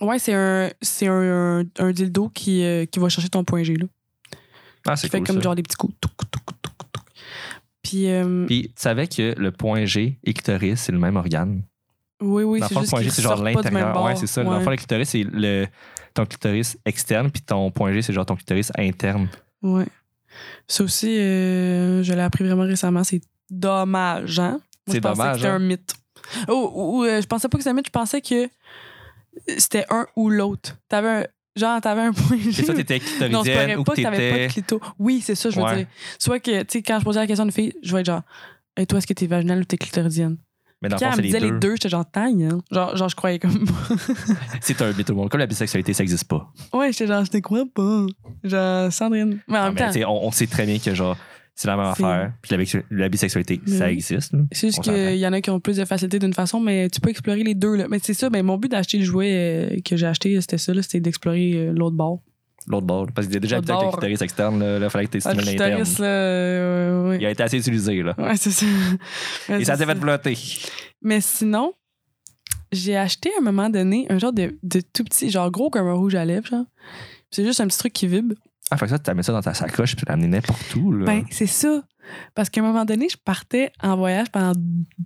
[0.02, 3.64] Ouais, c'est un, c'est un, un, un dildo qui, euh, qui va chercher ton point
[3.64, 3.76] G.
[3.76, 3.86] Là.
[4.86, 5.42] Ah, Qui c'est fait comme ça.
[5.42, 5.96] genre des petits coups.
[6.00, 7.04] Touc, touc, touc, touc.
[7.82, 11.64] Puis, euh, Puis, tu savais que le point G et clitoris, c'est le même organe?
[12.22, 13.50] oui, oui, Dans le c'est fond, le juste point G, qu'ils c'est genre sortent pas
[13.50, 13.94] du même l'intérieur.
[13.94, 14.06] bord.
[14.06, 14.44] Ouais, c'est ça.
[14.44, 14.64] Dans le Ouais.
[14.64, 15.68] fond, le clitoris, c'est le,
[16.14, 19.28] ton clitoris externe, puis ton point G, c'est genre ton clitoris interne.
[19.62, 19.86] Ouais.
[20.68, 23.04] Ça aussi, euh, je l'ai appris vraiment récemment.
[23.04, 24.52] C'est dommage, hein?
[24.52, 25.56] Moi, C'est je pensais dommage, que c'était hein?
[25.56, 25.96] un mythe.
[26.50, 28.50] Oh, ou- ou, euh, je pensais pas que c'était un mythe, je pensais que
[29.58, 30.76] c'était un ou l'autre.
[30.90, 31.24] T'avais un.
[31.56, 34.52] Genre, t'avais un point toi, t'étais Non, c'est pas ou pas que t'avais pas de
[34.52, 34.80] clito.
[35.00, 35.76] Oui, c'est ça, je veux Ouais.
[35.78, 35.88] dire.
[36.20, 38.06] Soit que, tu sais, quand je posais la question à une fille, je vais être
[38.06, 38.22] genre,
[38.78, 40.38] et toi, est-ce que t'es vaginale ou t'es clitoridienne?
[40.84, 41.58] Mais dans le Quand fond, elle c'est me disait les deux.
[41.60, 42.60] deux, j'étais genre, taille, hein?
[42.72, 43.66] Genre, genre, je croyais comme.
[44.62, 45.28] C'est un mythe, le.
[45.30, 46.52] Comme la bisexualité, ça n'existe pas.
[46.74, 48.06] ouais, j'étais genre, je te crois pas.
[48.44, 49.40] Genre, Sandrine.
[49.48, 51.18] Mais en Non, même temps, on sait très bien que genre,
[51.60, 52.34] c'est la même affaire.
[52.42, 54.32] Puis la, la bisexualité, ça existe.
[54.52, 57.02] c'est juste qu'il y en a qui ont plus de facilité d'une façon, mais tu
[57.02, 57.88] peux explorer les deux, là.
[57.90, 60.72] Mais c'est ça, mais mon but d'acheter le jouet euh, que j'ai acheté, c'était ça,
[60.84, 62.22] c'était d'explorer euh, l'autre bord.
[62.68, 63.08] L'autre bord.
[63.16, 64.60] Parce qu'il a déjà habité avec le clitoris externe.
[64.60, 65.84] Là, il fallait que tu Ah, l'interne.
[66.02, 67.18] euh.
[67.20, 68.04] Il a été assez utilisé.
[68.04, 68.14] Là.
[68.18, 68.66] Ouais, c'est ça.
[69.58, 70.38] Et ça s'est fait flotter.
[71.02, 71.74] Mais sinon,
[72.72, 75.88] j'ai acheté à un moment donné un genre de, de tout petit, genre gros comme
[75.88, 76.66] un rouge à lèvres, genre.
[77.32, 78.36] C'est juste un petit truc qui vibre.
[78.70, 80.92] Ah, fait que ça, tu mis ça dans ta sacoche puis tu amené n'importe où.
[80.92, 81.06] Là.
[81.06, 81.84] Ben, c'est ça.
[82.36, 84.54] Parce qu'à un moment donné, je partais en voyage pendant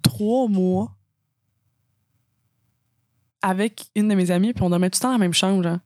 [0.01, 0.95] trois mois
[3.41, 5.63] avec une de mes amies, puis on dormait tout le temps dans la même chambre,
[5.63, 5.79] genre.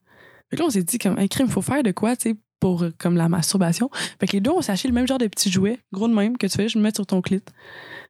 [0.50, 2.36] Fait que là, on s'est dit, comme, un crime, faut faire de quoi, tu sais,
[2.60, 3.90] pour comme la masturbation.
[4.20, 6.14] Fait que les deux, on s'est acheté le même genre de petit jouet, gros de
[6.14, 7.42] même, que tu fais juste mettre sur ton clit.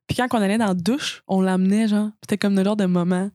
[0.08, 2.10] Puis quand on allait dans la douche, on l'amenait, genre.
[2.22, 3.30] C'était comme notre genre de moment.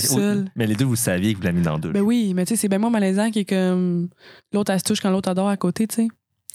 [0.00, 0.44] Seul.
[0.56, 1.92] Mais les deux, vous saviez que vous l'avez mis dans deux.
[1.92, 4.08] Ben oui, mais tu sais, c'est bien moins malaisant qui est comme
[4.52, 6.08] l'autre, elle se touche quand l'autre adore à côté, tu sais.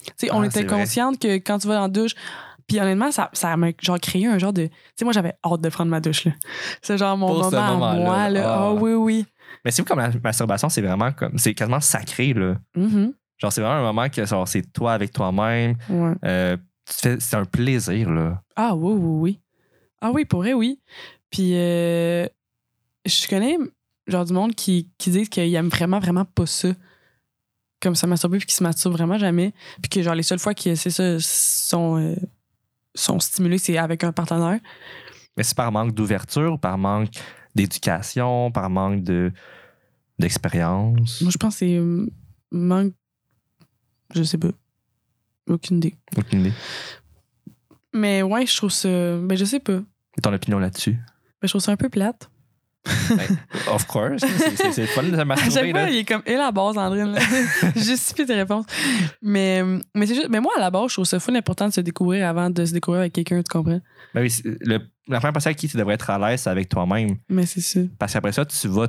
[0.06, 0.78] Tu sais, on Ah, était vrai.
[0.80, 2.12] consciente que quand tu vas dans la douche,
[2.66, 4.66] puis honnêtement, ça, ça m'a genre créé un genre de.
[4.66, 6.32] Tu sais, moi, j'avais hâte de prendre ma douche, là.
[6.82, 8.42] C'est genre mon Pour ce moment à moi, là.
[8.46, 8.58] ah.
[8.68, 9.26] Ah oui, oui.
[9.64, 11.36] Mais c'est vous comme la masturbation, c'est vraiment comme.
[11.36, 12.56] C'est quasiment sacré, là.
[12.76, 13.12] Mhm.
[13.38, 15.76] Genre, c'est vraiment un moment que genre, c'est toi avec toi-même.
[15.88, 16.12] Ouais.
[16.24, 18.40] Euh, tu te fais- c'est un plaisir, là.
[18.56, 19.40] Ah oui, oui, oui.
[20.00, 20.80] Ah oui, pour vrai, oui.
[21.30, 22.26] Puis euh,
[23.10, 23.58] je connais
[24.06, 26.68] genre du monde qui, qui disent qu'ils aiment vraiment, vraiment pas ça.
[27.80, 29.54] Comme ça masturber puis qui se masturbent vraiment jamais.
[29.82, 32.14] Puis que genre les seules fois qu'ils c'est ça, sont, euh,
[32.94, 34.60] sont stimulés, c'est avec un partenaire.
[35.36, 37.10] Mais c'est par manque d'ouverture, par manque
[37.54, 39.32] d'éducation, par manque de
[40.20, 41.20] d'expérience?
[41.22, 42.06] Moi, je pense que c'est euh,
[42.52, 42.92] manque.
[44.14, 44.50] Je sais pas.
[45.48, 45.96] Aucune idée.
[46.16, 46.52] Aucune idée.
[47.92, 48.88] Mais ouais, je trouve ça.
[48.88, 49.80] Ben, je sais pas.
[50.16, 50.92] Et ton opinion là-dessus?
[50.92, 52.30] Ben, je trouve ça un peu plate.
[53.70, 54.22] Of course.
[54.72, 55.90] C'est- fun de se À chaque masturber, fois, là.
[55.90, 57.14] il est comme, et la base, Andrine.
[57.76, 58.64] Justifie tes réponses.
[59.22, 59.62] Mais,
[59.94, 61.80] mais c'est juste, mais moi, à la base, je trouve ça fun important de se
[61.80, 63.80] découvrir avant de se découvrir avec quelqu'un, tu comprends?
[64.14, 66.68] Ben oui, le- la première personne avec qui tu devrais être à l'aise, c'est avec
[66.68, 67.16] toi-même.
[67.28, 67.80] Mais c'est ça.
[67.98, 68.86] Parce qu'après ça, tu vas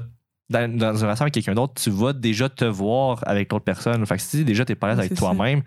[0.50, 4.06] dans, dans une relation avec quelqu'un d'autre, tu vas déjà te voir avec l'autre personne.
[4.06, 5.62] Fait que si déjà t'es pas à l'aise avec toi-même,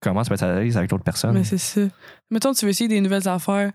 [0.00, 1.32] comment tu vas être à l'aise avec l'autre personne?
[1.34, 1.80] Mais c'est ça.
[2.30, 3.72] Mettons, tu veux essayer des nouvelles affaires.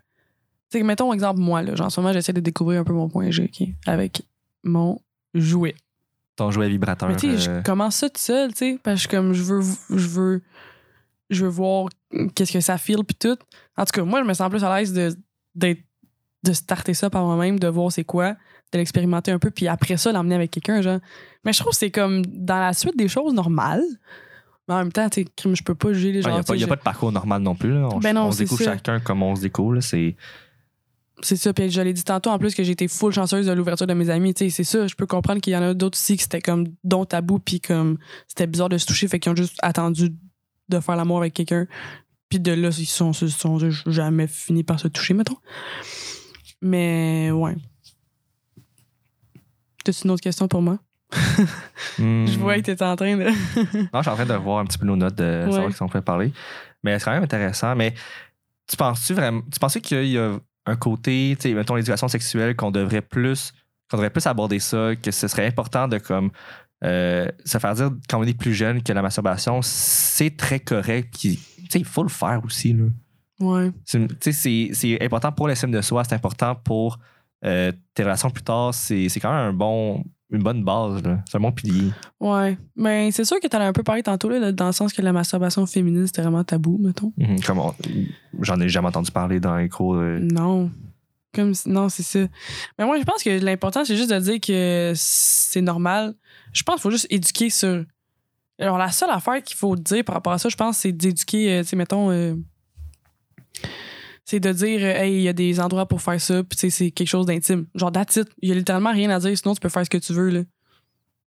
[0.70, 1.74] Tu sais, mettons, exemple, moi, là.
[1.74, 3.68] Genre, en ce moment, j'essaie de découvrir un peu mon point G, OK?
[3.86, 4.22] Avec
[4.62, 5.00] mon
[5.34, 5.74] jouet.
[6.36, 7.08] Ton jouet vibrateur.
[7.08, 9.42] Mais tu sais, euh, je commence ça tout seul, tu sais, parce que comme je
[9.42, 10.42] veux, je veux,
[11.28, 11.88] je veux voir
[12.34, 13.36] qu'est-ce que ça file puis tout.
[13.76, 15.14] En tout cas, moi, je me sens plus à l'aise de,
[15.54, 15.82] d'être-
[16.42, 18.32] de starter ça par moi-même, de voir c'est quoi,
[18.72, 21.00] de l'expérimenter un peu, puis après ça, l'emmener avec quelqu'un, genre.
[21.44, 23.82] Mais je trouve que c'est comme dans la suite des choses normales.
[24.68, 26.30] Mais en même temps, tu sais, je peux pas juger les Il gens.
[26.32, 27.72] n'y a, pas- y a pas de parcours normal non plus.
[27.74, 27.88] là.
[27.92, 28.72] On, Ben non, on se c'est découvre ça.
[28.74, 29.74] chacun comme on se découvre.
[29.74, 29.80] là.
[29.80, 30.16] C'est
[31.22, 33.86] C'est ça, puis je l'ai dit tantôt en plus que été full chanceuse de l'ouverture
[33.86, 35.98] de mes amis, tu sais, c'est ça, je peux comprendre qu'il y en a d'autres
[35.98, 39.30] aussi que c'était comme don tabou puis comme c'était bizarre de se toucher, fait qu'ils
[39.32, 40.10] ont juste attendu
[40.68, 41.66] de faire l'amour avec quelqu'un.
[42.28, 45.36] Puis de là, ils sont, se sont jamais fini par se toucher, mettons.
[46.62, 47.56] Mais ouais.
[49.84, 50.78] T'as-tu une autre question pour moi?
[51.98, 52.26] Hmm.
[52.26, 53.24] Je vois que t'es en train de.
[53.24, 53.32] Non,
[53.94, 55.52] je suis en train de voir un petit peu nos notes de Ouais.
[55.52, 56.32] savoir si on peut parler.
[56.84, 57.74] Mais c'est quand même intéressant.
[57.74, 57.94] Mais
[58.68, 59.42] tu penses-tu vraiment.
[59.52, 60.38] Tu penses qu'il y a
[60.70, 63.52] un côté, tu sais, mettons l'éducation sexuelle, qu'on devrait plus.
[63.90, 66.30] qu'on devrait plus aborder ça, que ce serait important de comme.
[66.84, 71.12] euh, se faire dire quand on est plus jeune que la masturbation, c'est très correct.
[71.18, 71.36] Tu
[71.68, 72.72] sais, il faut le faire aussi.
[72.72, 72.84] Là.
[73.40, 73.70] Ouais.
[73.84, 76.98] C'est- important pour l'estime de soi, c'est important pour
[77.44, 78.72] euh, tes relations plus tard.
[78.74, 81.02] C'est c'est quand même un bon, une bonne base.
[81.02, 81.18] là.
[81.28, 81.90] C'est un bon pilier.
[82.20, 82.56] Ouais.
[82.76, 85.12] Mais c'est sûr que as un peu parlé tantôt, là, dans le sens que la
[85.12, 87.12] masturbation féminine, c'était vraiment tabou, mettons.
[87.46, 87.74] Comme on-
[88.40, 89.94] J'en ai jamais entendu parler dans les cours.
[89.96, 90.70] euh, Non.
[91.34, 92.20] Comme non, c'est ça.
[92.78, 96.14] Mais moi, je pense que l'important, c'est juste de dire que c'est normal.
[96.52, 97.84] Je pense qu'il faut juste éduquer sur.
[98.58, 101.58] Alors, la seule affaire qu'il faut dire par rapport à ça, je pense, c'est d'éduquer,
[101.58, 102.10] euh, tu sais, mettons.
[102.10, 102.34] euh,
[104.30, 106.92] c'est de dire, euh, hey, il y a des endroits pour faire ça, puis c'est
[106.92, 107.66] quelque chose d'intime.
[107.74, 108.30] Genre, it.
[108.40, 110.30] Il y a littéralement rien à dire, sinon tu peux faire ce que tu veux,
[110.30, 110.42] là.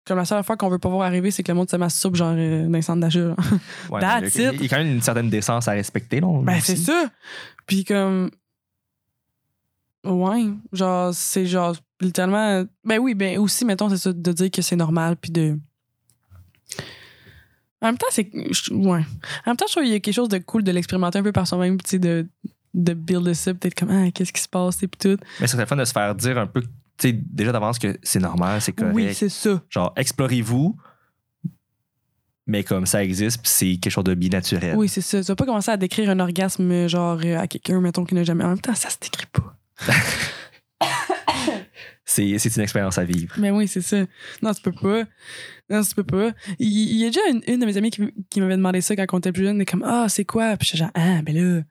[0.06, 2.14] Comme la seule affaire qu'on veut pas voir arriver, c'est que le monde se masturbe,
[2.14, 3.36] genre, euh, dans les centres d'achat.
[3.90, 4.52] Ouais, il y a-.
[4.54, 6.20] Il y a quand même une certaine décence à respecter.
[6.20, 7.10] Là, Ben, c'est ça.
[7.66, 8.30] Puis comme.
[10.04, 12.64] Ouais, genre, c'est genre, littéralement.
[12.84, 15.58] Ben oui, ben aussi, mettons, c'est ça, de dire que c'est normal, puis de.
[17.82, 18.30] En même temps, c'est.
[18.70, 19.04] Ouais.
[19.44, 21.22] En même temps, je trouve qu'il y a quelque chose de cool de l'expérimenter un
[21.22, 22.26] peu par soi-même, puis tu sais, de,
[22.74, 25.16] de build ça, peut-être comme, ah, qu'est-ce qui se passe, et puis tout.
[25.40, 27.96] Mais ce serait fun de se faire dire un peu, tu sais, déjà d'avance que
[28.02, 28.94] c'est normal, c'est correct.
[28.94, 29.62] Oui, c'est ça.
[29.70, 30.76] Genre, explorez-vous,
[32.46, 34.76] mais comme ça existe, puis c'est quelque chose de bien naturel.
[34.76, 35.20] Oui, c'est ça.
[35.20, 38.24] Tu vas pas commencer à décrire un orgasme, genre, euh, à quelqu'un, mettons, qui n'a
[38.24, 38.44] jamais.
[38.44, 39.56] En même temps, ça se décrit pas.
[42.06, 43.34] C'est c'est une expérience à vivre.
[43.38, 43.96] Mais oui, c'est ça.
[44.42, 45.04] Non, tu peux pas.
[45.70, 46.32] Non, tu peux pas.
[46.58, 48.94] Il, il y a déjà une, une de mes amies qui, qui m'avait demandé ça
[48.94, 49.56] quand on était plus jeune.
[49.56, 50.54] Elle est comme, ah, c'est quoi?
[50.58, 51.62] Puis j'étais genre, ah, ben là.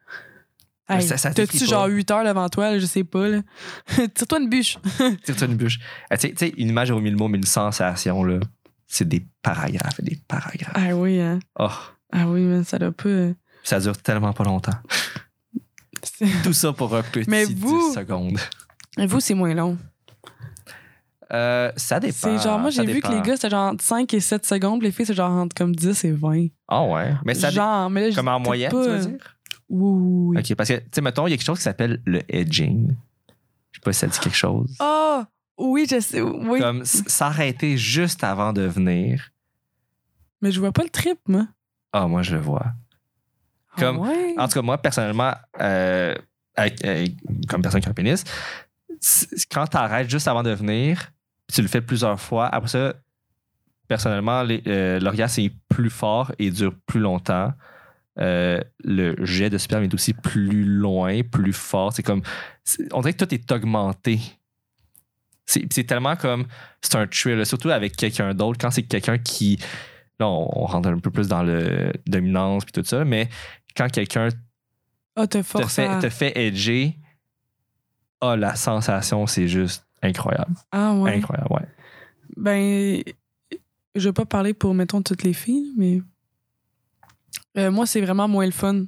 [0.89, 1.89] Mais Hey, ça- ça se T'as-tu genre pas.
[1.89, 3.39] 8 heures devant toi, là, je sais pas, là?
[4.13, 4.77] Tire-toi une bûche.
[5.23, 5.79] Tire-toi une bûche.
[6.09, 8.39] Ah, Tu sais- une image au mille mots, mais une sensation, là,
[8.87, 10.73] c'est des paragraphes et des paragraphes.
[10.75, 11.39] ah oui, hein?
[11.57, 11.69] Oh,
[12.11, 13.07] Ah oui, mais ça doit pas.
[13.09, 14.73] euh, ça dure tellement pas longtemps.
[16.03, 18.37] c'est- Tout ça pour un petit Mais vous- 10 secondes.
[18.97, 19.77] Mais vous, c'est moins long.
[21.31, 22.13] Euh, ça dépend.
[22.13, 24.83] C'est genre, moi, j'ai vu que les gars, c'était genre entre 5 et 7 secondes.
[24.83, 26.47] Les filles, c'est genre entre comme 10 et 20.
[26.67, 27.13] Ah ouais.
[27.25, 29.35] Mais ça genre, mais là, Comme en moyenne, pas, tu euh, veux dire?
[29.75, 30.39] Oui, oui, oui.
[30.51, 32.95] OK, parce que, tu sais, mettons, il y a quelque chose qui s'appelle le edging.
[33.71, 34.75] Je sais pas si ça dit quelque chose.
[34.79, 35.25] Ah,
[35.57, 36.21] oui, je sais.
[36.21, 36.59] Oui.
[36.59, 39.31] Comme s'arrêter juste avant de venir.
[40.41, 41.47] Mais je vois pas le trip, moi.
[41.91, 42.65] Ah, moi, je le vois.
[43.75, 44.35] Ah Comme- ouais?
[44.37, 46.13] En tout cas, moi, personnellement, euh,
[46.55, 47.15] avec- avec-
[47.47, 48.23] comme personne qui a un pénis,
[49.51, 51.11] quand tu arrêtes juste avant de venir,
[51.51, 52.93] tu le fais plusieurs fois, après ça,
[53.87, 57.53] personnellement, euh, l'orgasme est plus fort et dure plus longtemps.
[58.19, 61.93] Euh, le jet de sperme est aussi plus loin, plus fort.
[61.93, 62.21] C'est comme.
[62.91, 64.19] On dirait que tout est augmenté.
[65.45, 66.45] C'est tellement comme.
[66.81, 68.57] C'est un thrill, surtout avec quelqu'un d'autre.
[68.59, 69.57] Quand c'est quelqu'un qui.
[70.19, 73.29] Là, on, on rentre un peu plus dans le dominance puis tout ça, mais
[73.75, 74.29] quand quelqu'un
[75.15, 75.99] Ah, te te force fait, à...
[75.99, 76.97] te fait edger.
[78.21, 80.53] Ah, la sensation, c'est juste incroyable.
[80.71, 81.15] Ah, ouais.
[81.15, 81.67] Incroyable, ouais.
[82.37, 83.03] Ben,
[83.95, 86.01] je vais pas parler pour, mettons, toutes les filles, mais
[87.57, 88.85] euh, moi, c'est vraiment moins le fun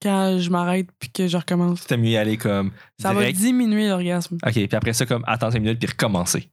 [0.00, 1.80] quand je m'arrête puis que je recommence.
[1.82, 4.36] C'était mieux y aller comme Ça va diminuer l'orgasme.
[4.44, 6.50] OK, puis après ça, comme attendre 5 minutes puis recommencer.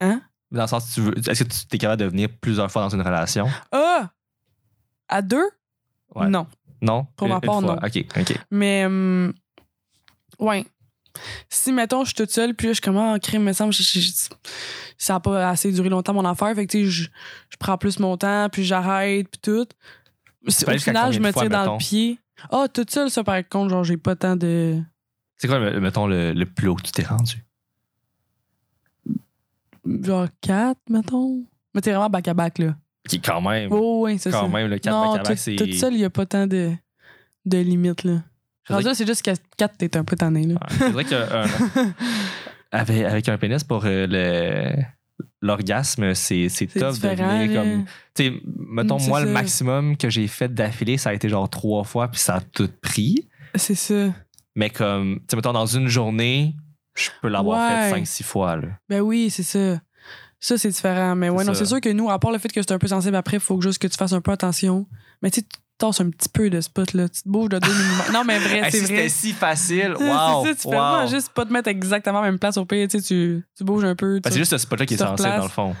[0.00, 0.22] Hein?
[0.50, 2.94] Dans le sens, tu veux, est-ce que tu es capable de venir plusieurs fois dans
[2.94, 3.48] une relation?
[3.72, 4.10] Ah!
[5.08, 5.48] À deux?
[6.14, 6.28] Ouais.
[6.28, 6.46] Non.
[6.82, 7.06] Non?
[7.16, 7.74] Pour Une- ma une part, non.
[7.76, 8.38] OK, OK.
[8.50, 9.32] Mais, hum,
[10.38, 10.64] ouais.
[11.48, 13.82] Si, mettons, je suis toute seule, puis là, je commence à crime, me semble, je-
[13.82, 14.28] je- je-
[14.98, 16.54] ça n'a pas assez duré longtemps mon affaire.
[16.54, 17.08] Fait que, tu sais, je,
[17.50, 19.66] je prends plus mon temps, puis j'arrête, puis tout.
[20.46, 21.72] Au final, je me tire dans mettons?
[21.72, 22.18] le pied.
[22.50, 24.80] Ah, toute seule, ça, par contre, genre, j'ai pas tant de.
[25.38, 27.42] C'est quoi, mettons, le, le plus haut que tu t'es rendu?
[30.02, 31.44] Genre quatre, mettons.
[31.74, 32.76] Mais t'es vraiment back-à-back, là.
[33.08, 34.40] Qui, quand même, Oh, ouais, c'est ça.
[34.40, 35.54] quand même, le 4 non, back à back, c'est.
[35.56, 36.72] toute seule, il n'y a pas tant de,
[37.44, 38.22] de limites, là.
[38.68, 40.58] C'est juste qu'à 4, t'es un peu tanné, là.
[40.70, 41.46] Je dirais qu'un-
[42.72, 44.82] avec, avec un pénis pour euh, le
[45.40, 47.84] l'orgasme, c'est c'est C'est tough de venir comme.
[48.14, 48.32] Tu sais,
[48.68, 52.08] mettons, c'est moi, le maximum que j'ai fait d'affilée, ça a été genre trois fois,
[52.08, 53.28] puis ça a tout pris.
[53.54, 54.12] C'est ça.
[54.54, 56.54] Mais comme, tu sais, mettons, dans une journée,
[56.96, 57.88] je peux l'avoir Ouais.
[57.90, 58.68] fait cinq, six fois, là.
[58.88, 59.80] Ben oui, c'est ça.
[60.40, 61.14] Ça, c'est différent.
[61.14, 61.60] Mais ouais, C'est non, ça.
[61.60, 63.40] c'est sûr que nous, à part le fait que c'est un peu sensible après, il
[63.42, 64.86] faut juste que tu fasses un peu attention.
[65.22, 67.08] Mais tu sais, tu tasses un petit peu de spot, là.
[67.08, 68.04] Tu te bouges de deux minimum.
[68.12, 68.86] Non, mais vrai, Hey, c'est si vrai.
[68.96, 70.44] c'était si facile, C'est wow!
[70.44, 70.72] ça, tu wow.
[70.72, 72.86] vraiment juste pas te mettre exactement à la même place au pays.
[72.88, 74.20] Tu, sais, tu, tu bouges un peu.
[74.20, 75.74] Ben, c'est juste ce spot-là qui est sensible, dans le fond.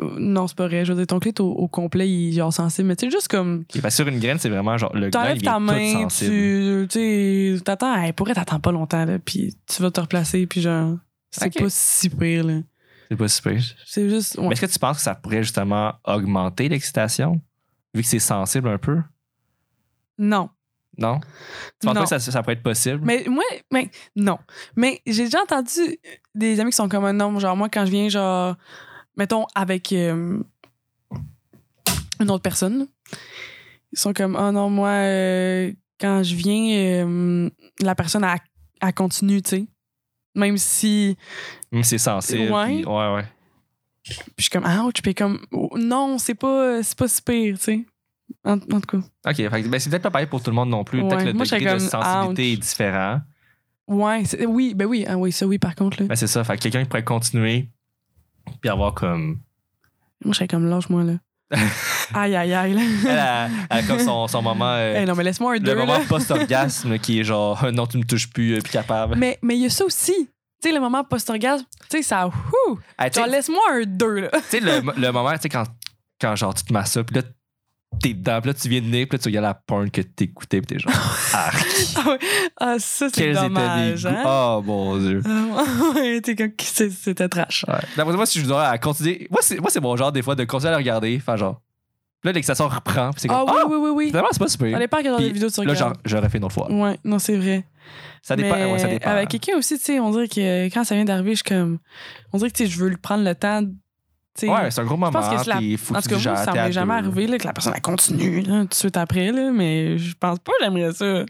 [0.00, 0.84] Euh, Non, c'est pas vrai.
[0.84, 2.88] Je veux dire, ton clit au, au complet, il est genre sensible.
[2.88, 3.64] Mais tu sais, juste comme.
[3.90, 6.30] Sur une graine, c'est vraiment genre le grain, il ta est tout main, sensible.
[6.32, 6.86] tu.
[6.90, 7.94] Tu sais, t'attends.
[7.96, 9.18] Hey, pour t'attends pas longtemps, là.
[9.24, 10.96] Puis tu vas te replacer, puis genre.
[11.30, 12.58] C'est pas si pire, là.
[13.10, 13.60] C'est pas super.
[13.86, 14.36] C'est juste.
[14.38, 14.46] ouais.
[14.48, 17.40] Mais est-ce que tu penses que ça pourrait justement augmenter l'excitation?
[17.94, 19.00] Vu que c'est sensible un peu?
[20.18, 20.50] Non.
[20.98, 21.20] Non?
[21.80, 23.00] Tu penses pas que ça, ça pourrait être possible?
[23.04, 24.38] Mais moi, mais non.
[24.76, 25.98] Mais j'ai déjà entendu
[26.34, 27.36] des amis qui sont comme un non.
[27.38, 28.56] Genre, moi, quand je viens, genre,
[29.16, 30.40] mettons, avec euh,
[32.20, 32.86] une autre personne,
[33.92, 36.76] ils sont comme, oh non, moi, euh, quand je viens,
[37.06, 38.38] euh, la personne, elle,
[38.80, 39.66] elle continue, tu sais.
[40.36, 41.16] Même si.
[41.82, 42.52] C'est sensible.
[42.52, 42.66] Ouais.
[42.66, 43.24] puis- ouais, ouais.
[44.04, 47.56] Puis je suis comme, ouch, puis comme, oh, non, c'est pas, c'est pas si pire,
[47.56, 47.86] tu sais.
[48.44, 49.30] En, en tout cas.
[49.30, 49.36] OK.
[49.36, 51.00] fait ben, c'est peut-être pas pareil pour tout le monde non plus.
[51.00, 52.52] Peut-être Ouais, que le moi, de sensibilité ouch.
[52.52, 53.20] est différent.
[53.86, 56.08] Ouais, c'est- oui, ben oui, ah oui, ça oui, par contre, là.
[56.08, 56.42] Ben, c'est ça.
[56.44, 57.68] Fait que quelqu'un qui pourrait continuer
[58.60, 59.40] puis avoir comme...
[60.24, 61.12] Moi, je serais comme, lâche-moi, là.
[62.14, 62.80] aïe, aïe, aïe, là.
[63.04, 64.72] Elle a, elle a comme son, son moment...
[64.74, 66.04] euh, Eh non, mais laisse-moi un le deux, moment là.
[66.08, 69.16] post-orgasme qui est genre «Non, tu me touches plus, euh, plus capable.
[69.16, 70.28] Mais mais il y a ça aussi.
[70.64, 72.26] Tu sais, le moment post-orgasme, tu sais, ça.
[72.26, 74.28] Ouh, Hey, genre, laisse-moi un deux, là.
[74.32, 75.64] Tu sais, le, le moment, tu sais, quand,
[76.18, 77.22] quand genre, tu te masturbes, puis là,
[78.00, 80.00] t'es dedans, puis là, tu viens de venir, puis là, tu regardes la porn que
[80.00, 80.92] t'écoutais, puis t'es genre,
[81.34, 81.50] ah,
[81.96, 82.16] Ah.
[82.58, 84.06] Ah, ça, c'est dommage.
[84.06, 84.22] Hein?
[84.26, 85.22] Oh, mon Dieu.
[85.26, 85.64] Ah,
[86.58, 87.66] C'était trash.
[87.68, 87.74] Ouais.
[87.96, 90.34] D'après moi, si je dois à continuer, moi, c'est, moi, c'est mon genre, des fois,
[90.34, 91.60] de continuer à le regarder, enfin, genre,
[92.24, 94.06] puis là, l'excitation reprend, puis c'est Ah, comme, oui, ah, oui, oui, oui.
[94.06, 94.72] finalement, c'est pas super.
[94.72, 95.94] Ça dépend regarder Puis des vidéos sur Là, Instagram.
[95.94, 96.72] genre, j'aurais fait une autre fois.
[96.72, 97.64] Ouais, non, c'est vrai.
[98.22, 99.10] Ça dépend, Mais ouais, ça dépend.
[99.10, 101.78] Avec quelqu'un aussi, tu sais, on dirait que quand ça vient d'arriver, je suis comme.
[102.32, 103.60] On dirait que, tu sais, je veux lui prendre le temps.
[103.62, 103.70] tu
[104.36, 104.48] sais.
[104.48, 106.14] Ouais, c'est un gros moment, pense que c'est la- puis faut En que tout tu
[106.16, 108.68] cas, moi, gères ça m'est jamais arrivé là, que la personne elle continue là, tout
[108.68, 111.24] de suite après, là, mais je pense pas que j'aimerais ça.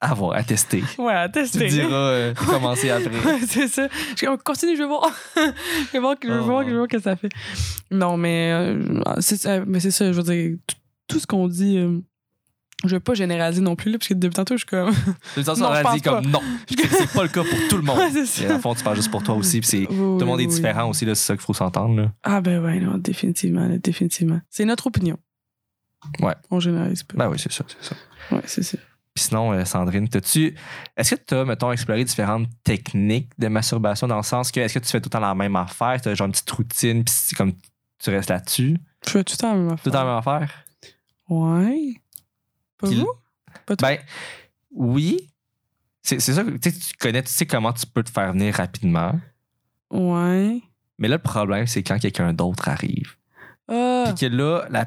[0.00, 0.82] À voir, à tester.
[0.98, 1.58] Ouais, à Tu tester.
[1.60, 3.08] te diras euh, commencer après.
[3.18, 3.88] Ouais, c'est ça.
[4.16, 5.10] Je continue, je vais voir.
[5.36, 6.44] je vais voir, je vais Oh.
[6.44, 7.30] voir, je vais voir que ça fait.
[7.90, 10.56] Non, mais euh, c'est euh, mais c'est ça, je veux dire,
[11.08, 11.98] tout, ce qu'on dit, euh,
[12.84, 14.92] je veux pas généraliser non plus, là, parce que depuis tantôt, je suis comme.
[15.34, 16.42] Tu sur je la pense dit comme non.
[16.68, 17.96] C'est pas le cas pour tout le monde.
[18.14, 19.78] Ouais, c'est à fond, tu parles juste pour toi aussi, puis c'est.
[19.78, 20.54] Oui, Tout le monde oui, est oui.
[20.54, 21.96] différent aussi, là, c'est ça qu'il faut s'entendre.
[22.02, 22.12] là.
[22.22, 24.40] Ah, ben ouais, non, définitivement, là, définitivement.
[24.50, 25.16] C'est notre opinion.
[26.20, 26.34] Ouais.
[26.50, 27.14] On généralise pas.
[27.16, 27.96] Ben oui, c'est ça, c'est ça.
[28.30, 28.76] Ouais, c'est ça.
[29.16, 30.54] Puis sinon, euh, Sandrine, t'as-tu.
[30.94, 34.74] Est-ce que tu as, mettons, exploré différentes techniques de masturbation dans le sens que est-ce
[34.74, 35.98] que tu fais tout le temps la même affaire?
[36.02, 37.54] Tu as genre une petite routine, puis comme
[37.98, 38.76] tu restes là-dessus?
[39.06, 39.82] Je fais tout le temps la même affaire.
[39.82, 40.64] Tout le temps la même affaire?
[41.30, 41.94] Ouais.
[42.76, 43.12] Pas vous?
[43.64, 43.74] Pas?
[43.76, 43.98] Ben,
[44.72, 45.30] oui.
[46.02, 49.18] C'est c'est ça que tu connais, tu sais comment tu peux te faire venir rapidement.
[49.90, 50.60] Ouais.
[50.98, 53.16] Mais là, le problème, c'est quand quelqu'un d'autre arrive.
[53.66, 54.86] Ah, Puis que là, la,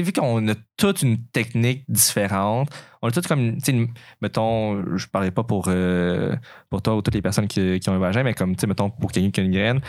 [0.00, 2.70] sais, vu qu'on a toute une technique différente,
[3.02, 3.88] on a toute comme, tu sais,
[4.20, 6.34] mettons, je parlais pas pour, euh,
[6.70, 8.66] pour toi ou toutes les personnes qui, qui ont un vagin, mais comme, tu sais,
[8.66, 9.80] mettons, pour quelqu'un qui a une graine,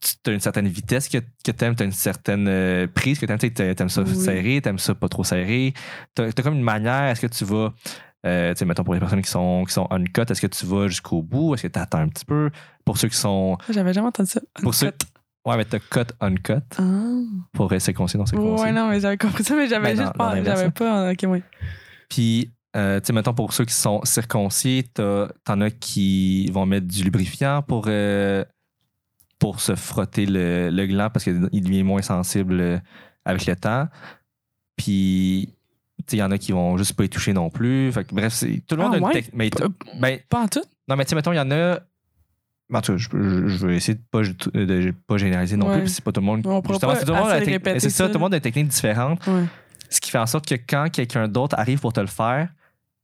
[0.00, 3.18] tu as une certaine vitesse que, que tu aimes, tu as une certaine euh, prise
[3.18, 4.14] que tu aimes, tu sais, t'aimes ça Oui.
[4.14, 5.74] serré, tu aimes ça pas trop serré.
[6.14, 7.72] Tu as, comme une manière, est-ce que tu vas,
[8.26, 10.66] euh, tu sais, mettons, pour les personnes qui sont, qui sont uncut, est-ce que tu
[10.66, 12.50] vas jusqu'au bout, est-ce que tu attends un petit peu?
[12.84, 14.40] Pour ceux qui sont j'avais jamais entendu ça.
[14.62, 14.92] pour ceux,
[15.46, 16.82] Ouais, mais t'as cut, uncut Ah.
[17.52, 18.62] pour rester circoncis, non circoncis.
[18.62, 20.36] Ouais, non, mais j'avais compris ça, mais j'avais juste dans- pas.
[20.36, 20.70] dans J'avais hein.
[20.70, 21.12] pas.
[21.12, 21.42] Ok, ouais.
[22.10, 26.86] Puis, euh, tu sais, mettons, pour ceux qui sont circoncis, t'en as qui vont mettre
[26.86, 28.44] du lubrifiant pour, euh,
[29.38, 32.78] pour se frotter le, le gland parce qu'il devient moins sensible euh,
[33.24, 33.88] avec le temps.
[34.76, 35.54] Puis,
[35.98, 37.90] tu sais, il y en a qui vont juste pas y toucher non plus.
[37.92, 39.12] Fait que, bref, c'est- tout le monde Ah, a une ouais?
[39.12, 39.54] technique.
[40.00, 40.62] Ben, Pas en tout?
[40.88, 41.80] non, mais tu sais, mettons, il y en a.
[42.72, 45.80] En tout cas, je, je- je vais essayer de pas, de pas généraliser non Ouais.
[45.80, 46.46] plus, c'est pas tout le monde.
[46.46, 48.42] On Justement, c'est tout le monde a c'est ça, ça, tout le monde a une
[48.42, 49.26] technique différente.
[49.26, 49.44] Ouais.
[49.88, 52.48] Ce qui fait en sorte que quand quelqu'un d'autre arrive pour te le faire,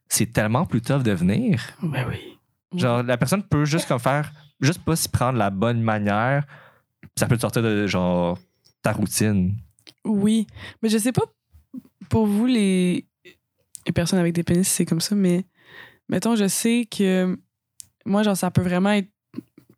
[0.08, 1.60] c'est tellement plus tough de venir.
[1.82, 2.38] Ben oui.
[2.78, 6.44] Genre, la personne peut juste comme faire, juste pas s'y prendre la bonne manière.
[7.16, 8.38] Ça peut te sortir de genre
[8.82, 9.56] ta routine.
[10.04, 10.46] Oui.
[10.82, 11.22] Mais je sais pas
[12.08, 13.04] pour vous, les,
[13.86, 15.44] les personnes avec des pénis, c'est comme ça, mais
[16.08, 17.36] mettons, je sais que
[18.04, 19.08] moi, genre, ça peut vraiment être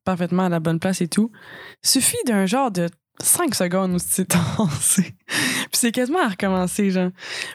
[0.08, 1.30] parfaitement à la bonne place et tout.
[1.82, 2.88] Suffit d'un genre de
[3.20, 5.02] 5 secondes où c'est tassé.
[5.02, 7.10] puis c'est quasiment à recommencer, genre.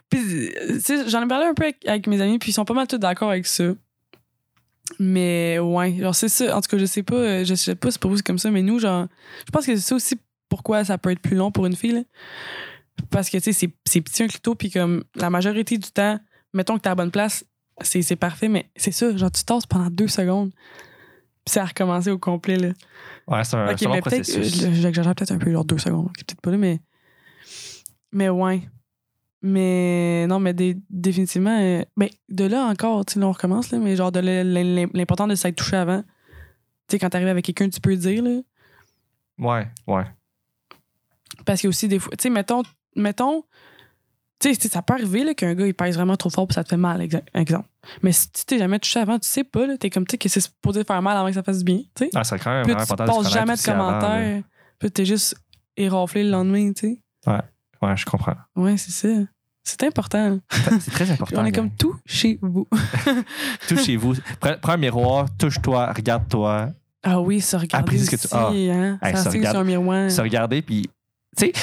[0.09, 2.75] Puis, euh, tu j'en ai parlé un peu avec, mes amis, puis ils sont pas
[2.75, 3.63] mal tous d'accord avec ça.
[4.99, 6.55] Mais ouais, genre, c'est ça.
[6.55, 8.51] En tout cas, je sais pas, euh, je sais pas si pour vous comme ça,
[8.51, 9.07] mais nous, genre,
[9.47, 10.15] je pense que c'est ça aussi
[10.47, 12.05] pourquoi ça peut être plus long pour une fille.
[13.09, 16.19] Parce que, tu sais, c'est- petit un clito, puis comme la majorité du temps,
[16.53, 17.43] mettons que t'es à la bonne place,
[17.81, 20.51] c'est parfait, mais c'est ça, genre, tu tasses pendant deux secondes,
[21.45, 22.69] c'est à recommencer au complet, là.
[23.27, 24.63] Ouais, c'est un, ok, c'est un long mais peut-être, processus.
[24.63, 26.79] euh, j'exagère peut-être un peu, genre deux secondes, peut-être pas là, mais.
[28.11, 28.61] Mais ouais.
[29.41, 30.53] Mais non, mais
[30.89, 34.19] définitivement, euh, ben, de là encore, tu sais, là, on recommence, là, mais genre, de
[34.97, 36.01] l'important de s'être touché avant.
[36.01, 38.39] Tu sais, quand t'arrives avec quelqu'un, tu peux le dire, là.
[39.39, 40.05] Ouais, ouais.
[41.45, 42.63] Parce qu'il y a aussi des fois, tu sais, mettons,
[42.95, 43.43] mettons,
[44.49, 46.69] tu sais, ça peut arriver qu'un gars il pèse vraiment trop fort puis ça te
[46.69, 47.01] fait mal,
[47.33, 47.67] exemple.
[48.01, 50.29] Mais si tu t'es jamais touché avant, tu sais pas, t'es comme, tu sais, que
[50.29, 52.09] c'est supposé faire mal avant que ça fasse bien, tu sais.
[52.15, 52.21] Ah,
[52.63, 54.43] Puis là, tu passes jamais de avant, commentaires.
[54.79, 55.35] Puis t'es juste
[55.77, 57.37] éraflé le lendemain, tu sais.
[57.81, 58.35] Ouais, je comprends.
[58.55, 59.23] Ouais, c'est ça.
[59.65, 60.39] C'est important.
[60.79, 61.41] C'est très important.
[61.41, 62.67] On est comme tout chez vous.
[63.67, 64.13] Tout chez vous.
[64.41, 66.71] Prends, prends un miroir, touche-toi, regarde-toi,
[67.01, 68.73] Ah oui, se regarder Après, c'est ce que tu- aussi, ah.
[68.73, 68.99] hein.
[69.01, 70.11] Hey, ça se regarde- un miroir.
[70.11, 70.89] se regarder, puis.
[71.37, 71.53] Tu sais,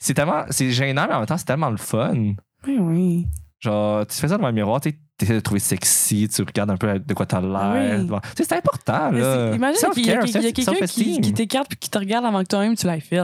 [0.00, 0.44] c'est tellement.
[0.50, 2.34] C'est gênant, mais en même temps, c'est tellement le fun.
[2.66, 3.26] Oui, oui.
[3.60, 6.76] Genre, tu fais ça devant le miroir, tu essaies de trouver sexy, tu regardes un
[6.76, 8.00] peu de quoi t'as l'air.
[8.00, 8.18] Oui.
[8.34, 9.54] Tu sais, c'est important, Mais là.
[9.54, 12.74] Imagine qu'il y a, a quelqu'un qui t'écarte puis qui te regarde avant que toi-même
[12.74, 13.20] tu l'aies fait.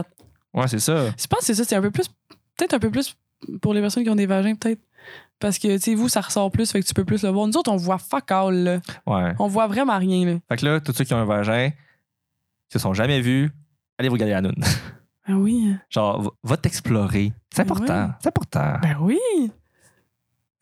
[0.53, 1.07] Ouais, c'est ça.
[1.17, 2.07] Je pense que c'est ça, c'est un peu plus.
[2.55, 3.15] Peut-être un peu plus
[3.61, 4.81] pour les personnes qui ont des vagins, peut-être.
[5.39, 7.47] Parce que, tu sais, vous, ça ressort plus, fait que tu peux plus le voir.
[7.47, 8.79] Nous autres, on voit fuck all, là.
[9.05, 9.33] Ouais.
[9.39, 10.39] On voit vraiment rien, là.
[10.49, 13.51] Fait que là, tous ceux qui ont un vagin, qui se sont jamais vus,
[13.97, 14.63] allez vous regarder la noune.
[15.27, 15.75] Ah oui.
[15.89, 17.33] Genre, va- va t'explorer.
[17.53, 18.11] C'est Ben important.
[18.21, 18.73] C'est important.
[18.81, 19.19] Ben oui.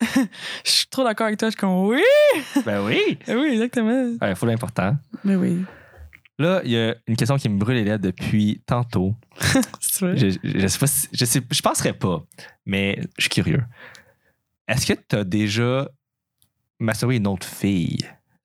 [0.64, 1.48] Je suis trop d'accord avec toi.
[1.48, 2.02] Je suis comme oui.
[2.64, 3.18] ben oui.
[3.26, 4.16] Ben oui, exactement.
[4.22, 4.96] Il faut l'important.
[5.24, 5.64] Ben oui.
[6.38, 9.14] Là, il y a une question qui me brûle les lèvres depuis tantôt.
[9.80, 10.16] C'est vrai.
[10.18, 12.22] Je, je, je sais pas si, je sais, je penserais pas,
[12.66, 13.64] mais je suis curieux.
[14.68, 15.88] Est-ce que tu as déjà
[16.78, 18.00] masturbé une autre fille?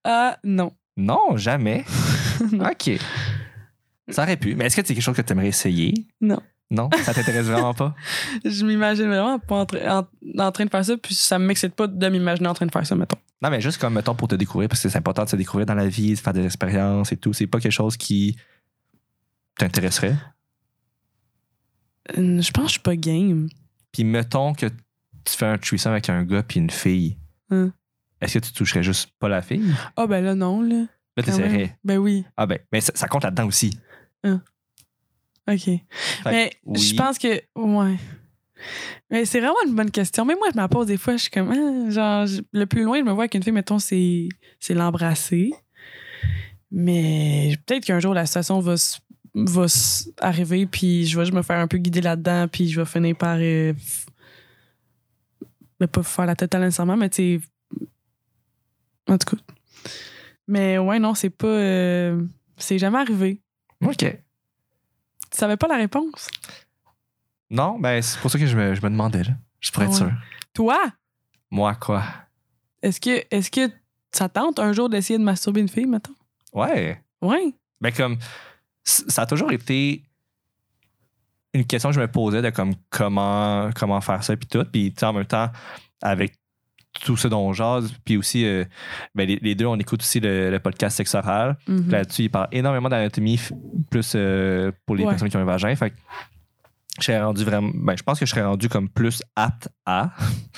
[0.06, 0.72] Ah non.
[0.96, 1.84] Non, jamais?
[2.54, 2.70] Non.
[2.70, 2.92] OK.
[4.12, 4.56] Ça aurait pu.
[4.56, 5.94] Mais est-ce que c'est quelque chose que tu aimerais essayer?
[6.20, 6.40] Non.
[6.70, 6.90] Non?
[7.04, 7.94] Ça t'intéresse vraiment pas?
[8.46, 9.90] Je m'imagine vraiment pas en, tra-
[10.38, 12.72] en- en train de faire ça, puis ça m'excite pas de m'imaginer en train de
[12.72, 13.18] faire ça, mettons.
[13.42, 15.66] Non, mais juste comme, mettons, pour te découvrir, parce que c'est important de se découvrir
[15.66, 17.34] dans la vie, de faire des expériences et tout.
[17.34, 18.38] C'est pas quelque chose qui
[19.58, 20.16] t'intéresserait?
[22.18, 23.48] Euh, Je pense que je suis pas game.
[23.92, 27.18] Puis mettons que tu fais un threesome avec un gars puis une fille.
[27.50, 27.72] Hum.
[28.22, 29.64] Est-ce que tu toucherais juste pas la fille?
[29.98, 30.86] Ah ben là, non, là.
[31.18, 31.78] Là, t'essaierais.
[31.84, 32.24] Ben oui.
[32.38, 33.78] Ah ben, mais ça, ça compte là-dedans aussi.
[34.24, 35.64] OK.
[35.66, 35.82] Fait
[36.26, 36.80] Mais oui.
[36.80, 37.42] je pense que.
[37.56, 37.98] Ouais.
[39.10, 40.24] Mais c'est vraiment une bonne question.
[40.24, 41.50] Mais moi, je me la pose des fois, je suis comme.
[41.52, 44.30] ah, genre, je- le plus loin, je me vois avec une fille, mettons, c'est
[44.70, 45.52] l'embrasser.
[46.70, 48.76] Mais peut-être qu'un jour, la situation va,
[49.34, 49.66] va
[50.20, 53.16] arriver, puis je vais juste me faire un peu guider là-dedans, puis je vais finir
[53.18, 53.38] par.
[53.40, 53.74] euh,
[55.80, 57.88] ben, pas faire la totale nécessairement, mais tu sais.
[59.10, 59.42] En tout cas.
[60.48, 61.48] Mais ouais, non, c'est pas.
[61.48, 62.24] euh,
[62.58, 63.42] c'est jamais arrivé.
[63.82, 63.98] OK.
[63.98, 66.30] Tu savais pas la réponse?
[67.50, 69.34] Non, ben c'est pour ça que je me, je me demandais, là.
[69.60, 69.96] Juste pour être Ouais.
[69.98, 70.12] sûr.
[70.54, 70.78] Toi?
[71.50, 72.04] Moi, quoi?
[72.82, 73.70] Est-ce que, est-ce que
[74.12, 76.16] ça tente un jour d'essayer de masturber une fille, mettons?
[76.54, 77.02] Ouais.
[77.22, 77.54] Ouais.
[77.80, 78.18] Ben comme,
[78.84, 80.04] c- ça a toujours été
[81.54, 84.66] une question que je me posais de comme comment, comment faire ça puis tout.
[84.72, 85.52] Puis tu sais, en même temps,
[86.02, 86.34] avec
[87.04, 88.66] tout ce dont on jase, puis aussi, euh,
[89.16, 91.58] ben, les, les deux, on écoute aussi le, le podcast Sexe oral.
[91.68, 91.90] Mhm.
[91.90, 93.40] Là-dessus, il parle énormément d'anatomie,
[93.90, 95.10] plus euh, pour les Ouais.
[95.12, 95.74] personnes qui ont un vagin.
[95.76, 95.96] Fait que
[97.00, 97.72] je serais rendu vraiment.
[97.74, 100.12] Ben, je pense que je serais rendu comme plus apte à,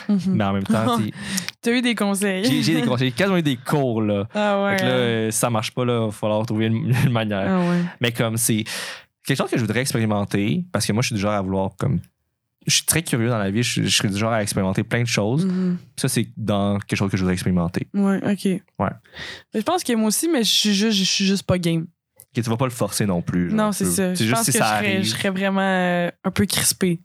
[0.10, 0.20] Mhm.
[0.36, 1.12] mais en même temps, tu
[1.62, 2.62] T'as eu des conseils?
[2.64, 4.28] j'ai des conseils, quasiment eu des cours, là.
[4.34, 4.72] Ah ouais.
[4.72, 7.12] Fait que là, euh, si ça marche pas, là, il va falloir trouver une, une
[7.12, 7.46] manière.
[7.48, 7.82] Ah ouais.
[8.02, 8.64] Mais comme c'est.
[9.26, 11.72] quelque chose que je voudrais expérimenter, parce que moi, je suis du genre à vouloir
[11.78, 12.00] comme.
[12.68, 15.02] Je suis très curieux dans la vie, je, je serais du genre à expérimenter plein
[15.02, 15.46] de choses.
[15.46, 15.78] Mhm.
[15.98, 17.88] Ça, c'est dans quelque chose que je voudrais expérimenter.
[17.94, 18.46] Ouais, ok.
[18.46, 18.90] Ouais.
[19.54, 21.88] Mais je pense que moi aussi, mais je suis juste, je suis juste pas game.
[22.34, 23.50] Que tu vas pas le forcer non plus.
[23.50, 24.16] genre, non, c'est ça.
[24.16, 26.46] C'est Je juste pense si que ça je serais, je serais vraiment euh, un peu
[26.46, 27.02] crispé.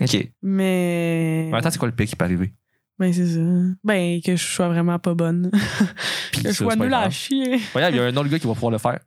[0.00, 0.28] OK.
[0.42, 1.50] Mais.
[1.62, 2.52] Temps, c'est quoi le pire qui peut arriver?
[2.98, 3.40] Ben, c'est ça.
[3.84, 5.50] Ben, que je sois vraiment pas bonne.
[6.32, 7.58] Que je sois nulle à chier.
[7.74, 8.98] Regarde, il y a un autre gars qui va pouvoir le faire.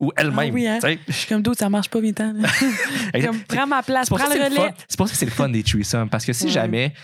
[0.00, 0.50] Ou elle-même.
[0.50, 0.78] Ah oui, hein?
[1.08, 4.74] Je suis comme d'autres, ça marche pas, comme, prends ma place, prends le relais.
[4.88, 6.08] C'est pour ça que c'est le fun des threesomes.
[6.08, 6.50] Parce que si Ouais.
[6.50, 6.94] jamais.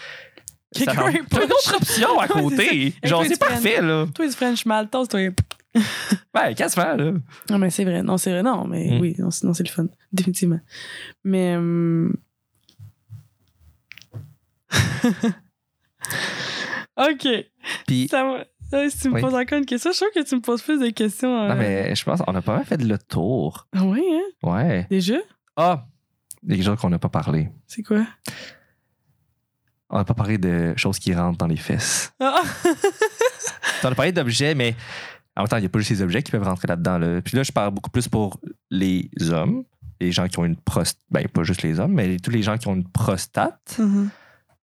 [0.75, 2.95] T'as une autre option à côté.
[3.05, 4.07] Genre, c'est parfait, là.
[4.15, 5.21] Toi, tu French Maltos, toi.
[6.35, 7.13] Ouais, quasiment, là?
[7.51, 8.03] Non, mais c'est vrai.
[8.03, 8.43] Non, c'est vrai.
[8.43, 9.01] Non, mais Mm.
[9.01, 9.87] oui, non, c'est non, c'est le fun.
[10.13, 10.61] Définitivement.
[11.25, 11.55] Mais.
[11.57, 12.15] hum,
[16.97, 17.29] OK.
[17.87, 18.09] Puis.
[18.09, 18.45] Ça va.
[18.75, 19.21] Euh, Si tu me Oui.
[19.21, 21.43] poses encore une question, je suis que tu me poses plus de questions.
[21.43, 21.49] euh.
[21.49, 23.67] Non, mais je pense qu'on a pas mal fait le tour.
[23.77, 24.49] Ah oui, hein?
[24.49, 24.87] Ouais.
[24.91, 25.17] Déjà?
[25.57, 25.87] Ah!
[26.43, 27.51] Il y a quelque chose qu'on n'a pas parlé.
[27.67, 28.07] C'est quoi?
[29.89, 32.13] On n'a pas parlé de choses qui rentrent dans les fesses.
[32.21, 32.43] Ah!
[33.85, 34.75] On a parlé d'objets, mais
[35.37, 36.99] en même temps, il n'y a pas juste les objets qui peuvent rentrer là-dedans.
[36.99, 37.21] Là.
[37.23, 38.41] Puis là, je parle beaucoup plus pour
[38.71, 39.65] les hommes,
[40.01, 40.99] les gens qui ont une prostate.
[41.11, 43.77] Ben, pas juste les hommes, mais tous les gens qui ont une prostate.
[43.79, 44.11] Mhm.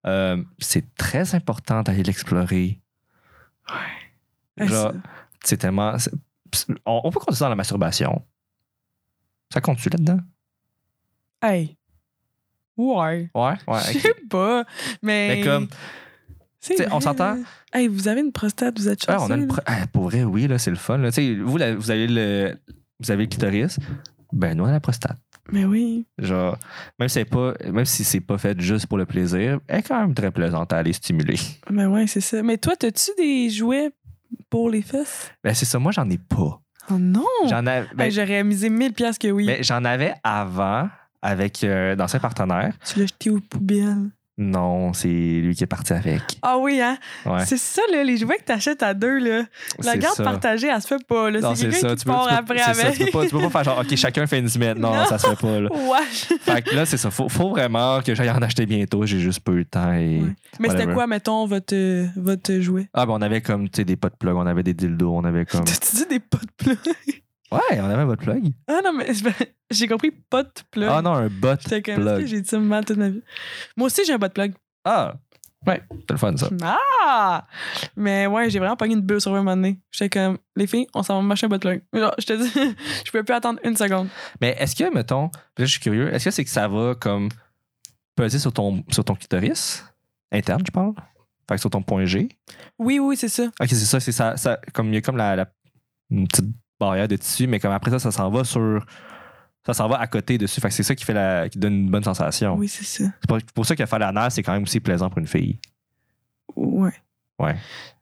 [0.06, 2.82] Euh, c'est très important d'aller l'explorer.
[3.68, 4.94] Ah, Genre,
[5.44, 5.96] c'est- tellement.
[6.86, 8.22] On, on peut compter ça dans la masturbation.
[9.52, 10.20] Ça compte-tu là-dedans?
[11.42, 11.78] Hey.
[12.78, 13.30] Ouais.
[13.36, 13.80] Ouais, ouais.
[13.94, 14.64] Je sais pas.
[15.02, 15.36] Mais.
[15.38, 15.68] Mais comme,
[16.92, 17.38] on s'entend?
[17.72, 19.34] Hey, vous avez une prostate, vous êtes Ouais, chanceux.
[19.34, 20.98] on a une pro- Ah, pour vrai, oui, là, c'est le fun.
[21.00, 21.12] là.
[21.12, 22.58] Tu sais, Vous, la- vous avez le.
[23.00, 23.80] Vous avez le clitoris.
[24.32, 25.18] Ben, nous, on a la prostate.
[25.52, 26.06] Mais oui.
[26.18, 26.58] Genre,
[27.00, 29.84] même si c'est pas, même si c'est pas fait juste pour le plaisir, elle est
[29.84, 31.38] quand même très plaisante à aller stimuler.
[31.70, 32.42] Mais ouais, c'est ça.
[32.44, 33.92] Mais toi, t'as-tu des jouets
[34.50, 35.32] pour les fesses?
[35.44, 36.60] Ben, c'est ça, moi, j'en ai pas.
[36.90, 37.26] Oh non!
[37.50, 39.46] J'en avais, ben, Hey, J'aurais misé 1000 pièces que oui.
[39.46, 40.90] ben, j'en avais avant
[41.22, 42.74] avec euh, d'anciens partenaires.
[42.86, 44.10] Tu l'as jeté aux poubelles.
[44.36, 46.22] Non, c'est lui qui est parti avec.
[46.42, 46.98] Ah oui, hein?
[47.24, 47.46] Ouais.
[47.46, 49.44] C'est ça, là, les jouets que t'achètes à deux, là.
[49.84, 50.24] La garde ça.
[50.24, 51.40] partagée, elle se fait pas, là.
[51.40, 52.98] Non, C'est quelqu'un qui Tu peux- tu après ça, avec.
[52.98, 54.80] tu, peux pas, tu peux pas faire genre, OK, chacun fait une semaine.
[54.80, 55.06] Non, Non.
[55.06, 55.60] ça se fait pas.
[55.60, 55.70] Là.
[55.94, 56.38] Ouais.
[56.40, 57.12] Fait que là, c'est ça.
[57.12, 59.06] Faut, faut vraiment que j'aille en acheter bientôt.
[59.06, 59.94] J'ai juste pas eu le temps.
[59.94, 60.22] Et...
[60.22, 60.34] Ouais.
[60.60, 62.90] Mais c'était quoi, mettons, votre, euh, votre jouet?
[62.96, 65.24] Ah, ben, on avait comme, tu sais, des potes plug, on avait des dildos, on
[65.26, 65.64] avait comme.
[65.64, 66.78] T'as-tu dit des potes plug?
[67.54, 68.46] Ouais, on avait un bot plug.
[68.68, 69.08] Ah non, mais
[69.72, 70.90] j'ai compris potes plug.
[70.92, 72.26] Ah non, un bot plug.
[72.26, 73.22] j'ai dit ça mal toute ma vie?
[73.78, 74.54] Moi aussi, j'ai un bot plug.
[74.86, 75.16] Ah!
[75.66, 75.82] Ouais.
[75.92, 76.50] C'est le fun, ça.
[76.62, 77.48] Ah!
[77.96, 79.80] Mais ouais, j'ai vraiment pogné une bulle sur un moment donné.
[79.92, 81.82] J'étais comme, les filles, on s'en va m'acheter un bot plug.
[81.94, 82.50] Genre, je te dis,
[83.06, 84.10] je pouvais plus attendre une seconde.
[84.42, 87.30] Mais est-ce que, mettons, je suis curieux, est-ce que c'est que ça va comme
[88.16, 89.86] peser sur ton, sur ton clitoris
[90.34, 90.94] interne, je parle?
[91.48, 92.28] Fait que sur ton point G?
[92.80, 93.44] Oui, oui, c'est ça.
[93.62, 94.60] Ok, c'est ça, c'est ça, ça.
[94.74, 95.52] Comme il y a comme la, la-
[96.10, 96.46] une petite
[96.88, 98.86] barrière de tissu, mais comme après ça, ça s'en va sur.
[99.66, 100.60] Ça s'en va à côté dessus.
[100.60, 102.56] Fait que c'est ça qui fait la, qui donne une bonne sensation.
[102.56, 103.06] Oui, c'est ça.
[103.22, 105.58] C'est pour, pour ça que faire l'anal, c'est quand même aussi plaisant pour une fille.
[106.56, 106.92] Ouais.
[107.40, 107.56] Ouais.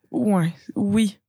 [0.09, 0.53] Ouais.
[0.75, 1.19] Oui.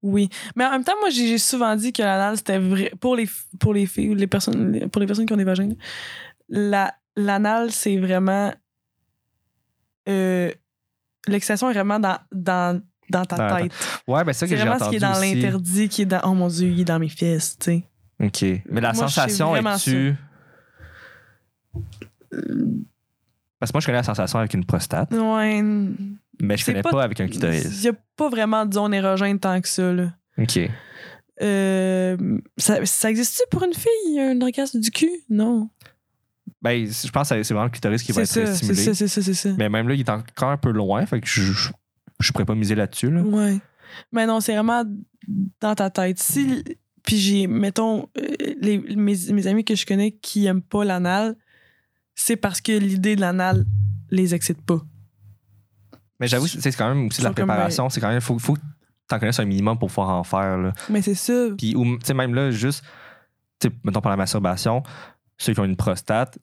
[0.00, 0.28] Oui.
[0.54, 2.92] Mais en même temps, moi, j'ai souvent dit que l'anal, c'était vrai.
[3.00, 5.70] Pour les, pour les filles, les personnes, pour les personnes qui ont des vagins,
[6.48, 8.52] la- l'anal, c'est vraiment.
[10.08, 10.50] euh,
[11.28, 12.80] L'excitation est vraiment dans, dans,
[13.12, 13.72] dans ta Dans tête.
[14.08, 16.06] Ouais, ben c'est ça C'est que j'ai vraiment ce qui est dans l'interdit, qui est
[16.06, 16.20] dans.
[16.24, 17.84] Oh mon Dieu, il est dans mes fesses, tu sais.
[18.20, 18.42] OK.
[18.70, 20.14] Mais la Moi, sensation est-tu.
[23.58, 25.62] Parce que moi, je connais la sensation avec une prostate, Ouais.
[25.62, 27.82] mais je C'est connais pas- pas, avec un Il clitoris.
[27.82, 30.12] n'y a pas vraiment de zone érogène tant que ça, là.
[30.38, 30.58] OK.
[31.40, 32.16] Euh,
[32.56, 35.10] ça, ça existe-tu pour une fille, un orgasme du cul?
[35.30, 35.68] Non.
[36.60, 38.82] Ben, je pense que c'est vraiment le clitoris qui va C'est être ça, c'est stimulé.
[38.82, 39.50] ça, c'est ça, c'est ça.
[39.58, 41.70] Mais même là, il est encore un peu loin, fait que je, je,
[42.22, 43.10] je pourrais pas miser là-dessus.
[43.10, 43.22] Là.
[43.22, 43.60] Ouais.
[44.12, 44.84] Mais non, c'est vraiment
[45.60, 46.18] dans ta tête.
[46.18, 46.64] Si,
[47.02, 51.36] puis j'ai, mettons, euh, les, mes, mes amis que je connais qui aiment pas l'anal,
[52.14, 53.64] c'est parce que l'idée de l'anal
[54.10, 54.80] les excite pas.
[56.20, 57.88] Mais j'avoue, c'est quand même aussi de la comme, préparation.
[57.90, 58.60] C'est quand même, faut, faut que
[59.08, 60.56] t'en connaisses un minimum pour pouvoir en faire.
[60.56, 60.72] Là.
[60.88, 61.48] Mais c'est ça.
[61.58, 62.84] Puis, ou, tu sais, même là, juste,
[63.58, 64.82] tu mettons pour la masturbation,
[65.38, 66.38] ceux qui ont une prostate,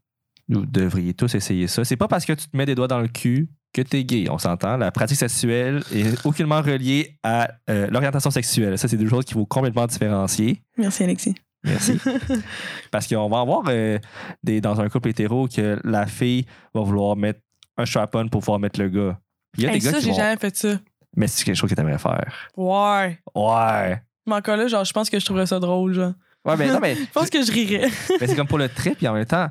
[0.49, 1.85] vous devriez tous essayer ça.
[1.85, 4.27] C'est pas parce que tu te mets des doigts dans le cul que t'es gay,
[4.29, 4.77] on s'entend.
[4.77, 8.77] La pratique sexuelle est aucunement reliée à euh, l'orientation sexuelle.
[8.77, 10.61] Ça, c'est deux choses qu'il faut complètement différencier.
[10.77, 11.35] Merci, Alexis.
[11.63, 11.99] Merci.
[12.91, 13.99] Parce qu'on va avoir euh,
[14.43, 17.41] des, dans un couple hétéro que la fille va vouloir mettre
[17.77, 19.19] un strap-on pour pouvoir mettre le gars.
[19.57, 20.17] Il y a Hey, des gars ça, qui j'ai vont...
[20.17, 20.79] jamais fait ça.
[21.15, 22.49] Mais c'est quelque chose que t'aimerais faire.
[22.55, 23.19] Ouais.
[23.35, 24.01] Ouais.
[24.27, 26.13] Mais encore là, genre, je pense que je trouverais ça drôle, genre.
[26.45, 27.89] Ouais, mais non, mais, Je pense que je rirais.
[28.21, 29.47] mais c'est comme pour le trip, puis en même temps,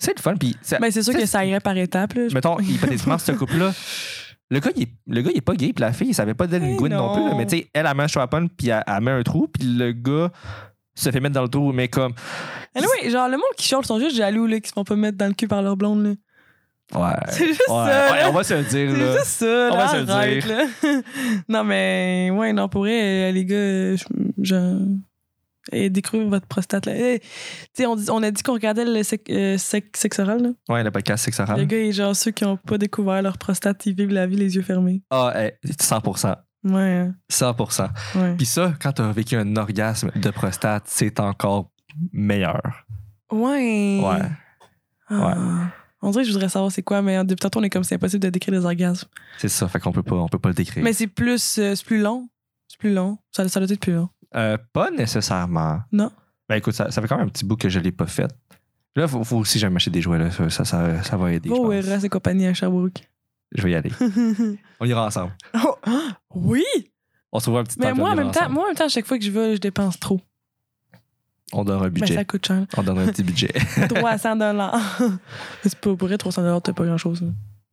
[0.00, 0.34] c'est le fun.
[0.34, 2.22] Puis, ça- Mais c'est sûr que ça irait par étapes, là.
[2.34, 3.72] Mettons, hypothétiquement, ce couple-là,
[4.50, 6.34] le gars, il est, le gars, il est pas gay, puis la fille, il savait
[6.34, 7.06] pas une Eh gouine non.
[7.06, 7.14] non.
[7.14, 7.24] plus.
[7.28, 7.34] là.
[7.36, 9.62] Mais tu sais, elle, elle met un strap-on, puis elle, elle met un trou, puis
[9.64, 10.32] le gars
[10.96, 12.12] se fait mettre dans le trou, mais comme,
[12.74, 15.16] Anyway, genre, le monde qui chiale sont juste jaloux, là, qui se font pas mettre
[15.18, 16.10] dans le cul par leur blonde, là.
[16.92, 17.14] Ouais.
[17.28, 17.74] C'est juste Ouais.
[17.86, 20.48] ça, Ouais, on va se le dire, C'est juste ça, On va se le dire.
[20.48, 21.00] là.
[21.48, 23.96] non, mais, ouais, non, pour vrai, euh, les gars, euh,
[24.42, 24.54] je.
[25.72, 26.92] Et découvrir votre prostate, là.
[26.96, 27.20] Eh,
[27.76, 30.48] Tu on, dit- on a dit qu'on regardait le sec, euh, sec- sexe oral, là.
[30.74, 31.66] Ouais, le podcast sexe oral.
[31.66, 34.54] gars, est genre ceux qui ont pas découvert leur prostate, ils vivent la vie les
[34.56, 35.02] yeux fermés.
[35.10, 36.36] Ah, hey, 100%.
[36.64, 37.88] Ouais, hein, 100%.
[38.16, 38.34] ouais.
[38.36, 41.70] Puis ça, quand t'as vécu un orgasme de prostate, c'est encore
[42.12, 42.60] meilleur.
[43.32, 44.00] Ouais.
[44.02, 44.28] Ouais.
[45.08, 45.70] Ah.
[46.02, 47.94] On dirait que je voudrais savoir c'est quoi, mais depuis tantôt, on est comme c'est
[47.96, 49.08] impossible de décrire des orgasmes.
[49.38, 50.82] C'est ça, fait qu'on peut pas, on peut pas le décrire.
[50.82, 52.28] Mais c'est plus, euh, c'est plus long.
[52.68, 53.18] C'est plus long.
[53.32, 54.08] Ça, ça doit être plus long.
[54.34, 55.80] Euh, pas nécessairement.
[55.92, 56.10] Non.
[56.48, 58.30] Ben écoute, ça, ça fait quand même un petit bout que je l'ai pas fait.
[58.96, 60.30] Là, faut, faut aussi que j'aille m'acheter des jouets, là.
[60.30, 61.48] Ça, ça, ça, va aider.
[61.48, 61.72] pense.
[61.72, 63.08] Eras et compagnie à Sherbrooke.
[63.52, 63.90] Je vais y aller.
[64.80, 65.32] On ira ensemble.
[65.54, 66.64] Oh, ah, oui!
[67.32, 67.96] On se trouvera un petit Mais temps.
[67.96, 69.60] moi en, même temps, moi, en même temps, à chaque fois que je vais, je
[69.60, 70.20] dépense trop.
[71.52, 72.14] On donne un Ben, budget.
[72.14, 72.64] ça coûte cher.
[72.76, 73.52] On donne un petit budget.
[73.88, 74.98] 300 dollars.
[75.62, 77.24] c'est pas pour vrai, 300 dollars, t'as pas grand-chose.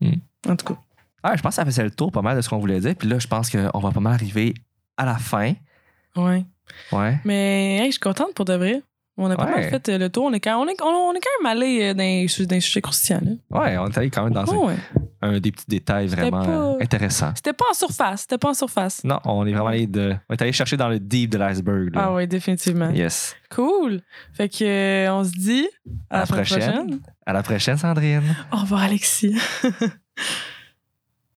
[0.01, 0.13] Hmm.
[0.47, 0.79] En tout cas.
[1.23, 2.95] Ah, je pense que ça faisait le tour pas mal de ce qu'on voulait dire.
[2.95, 4.53] Puis là, je pense qu'on va pas mal arriver
[4.97, 5.53] à la fin.
[6.17, 6.45] Ouais.
[6.91, 7.19] Ouais.
[7.25, 8.81] Mais hey, je suis contente pour de vrai.
[9.19, 9.51] On a pas Ouais.
[9.61, 10.25] mal fait euh, le tour.
[10.25, 12.81] On est quand, on est, on, on est quand même allé dans, dans les sujets
[12.81, 13.21] croustillants.
[13.23, 13.59] là.
[13.59, 14.75] Ouais, on est allé quand même dans Oh, ouais?
[15.23, 17.31] un, des petits détails vraiment pas- euh, intéressants.
[17.35, 18.21] C'était pas en surface.
[18.21, 19.03] C'était pas en surface.
[19.03, 20.13] Non, on est vraiment allé de.
[20.29, 21.89] On est allé chercher dans le deep de l'iceberg.
[21.95, 22.91] Ah ouais, définitivement.
[22.91, 23.35] Yes.
[23.49, 24.01] Cool.
[24.33, 25.67] Fait que euh, on se dit
[26.11, 26.99] à, À la prochaine.
[27.25, 28.35] À la prochaine, Sandrine.
[28.51, 29.35] Au revoir, Alexis.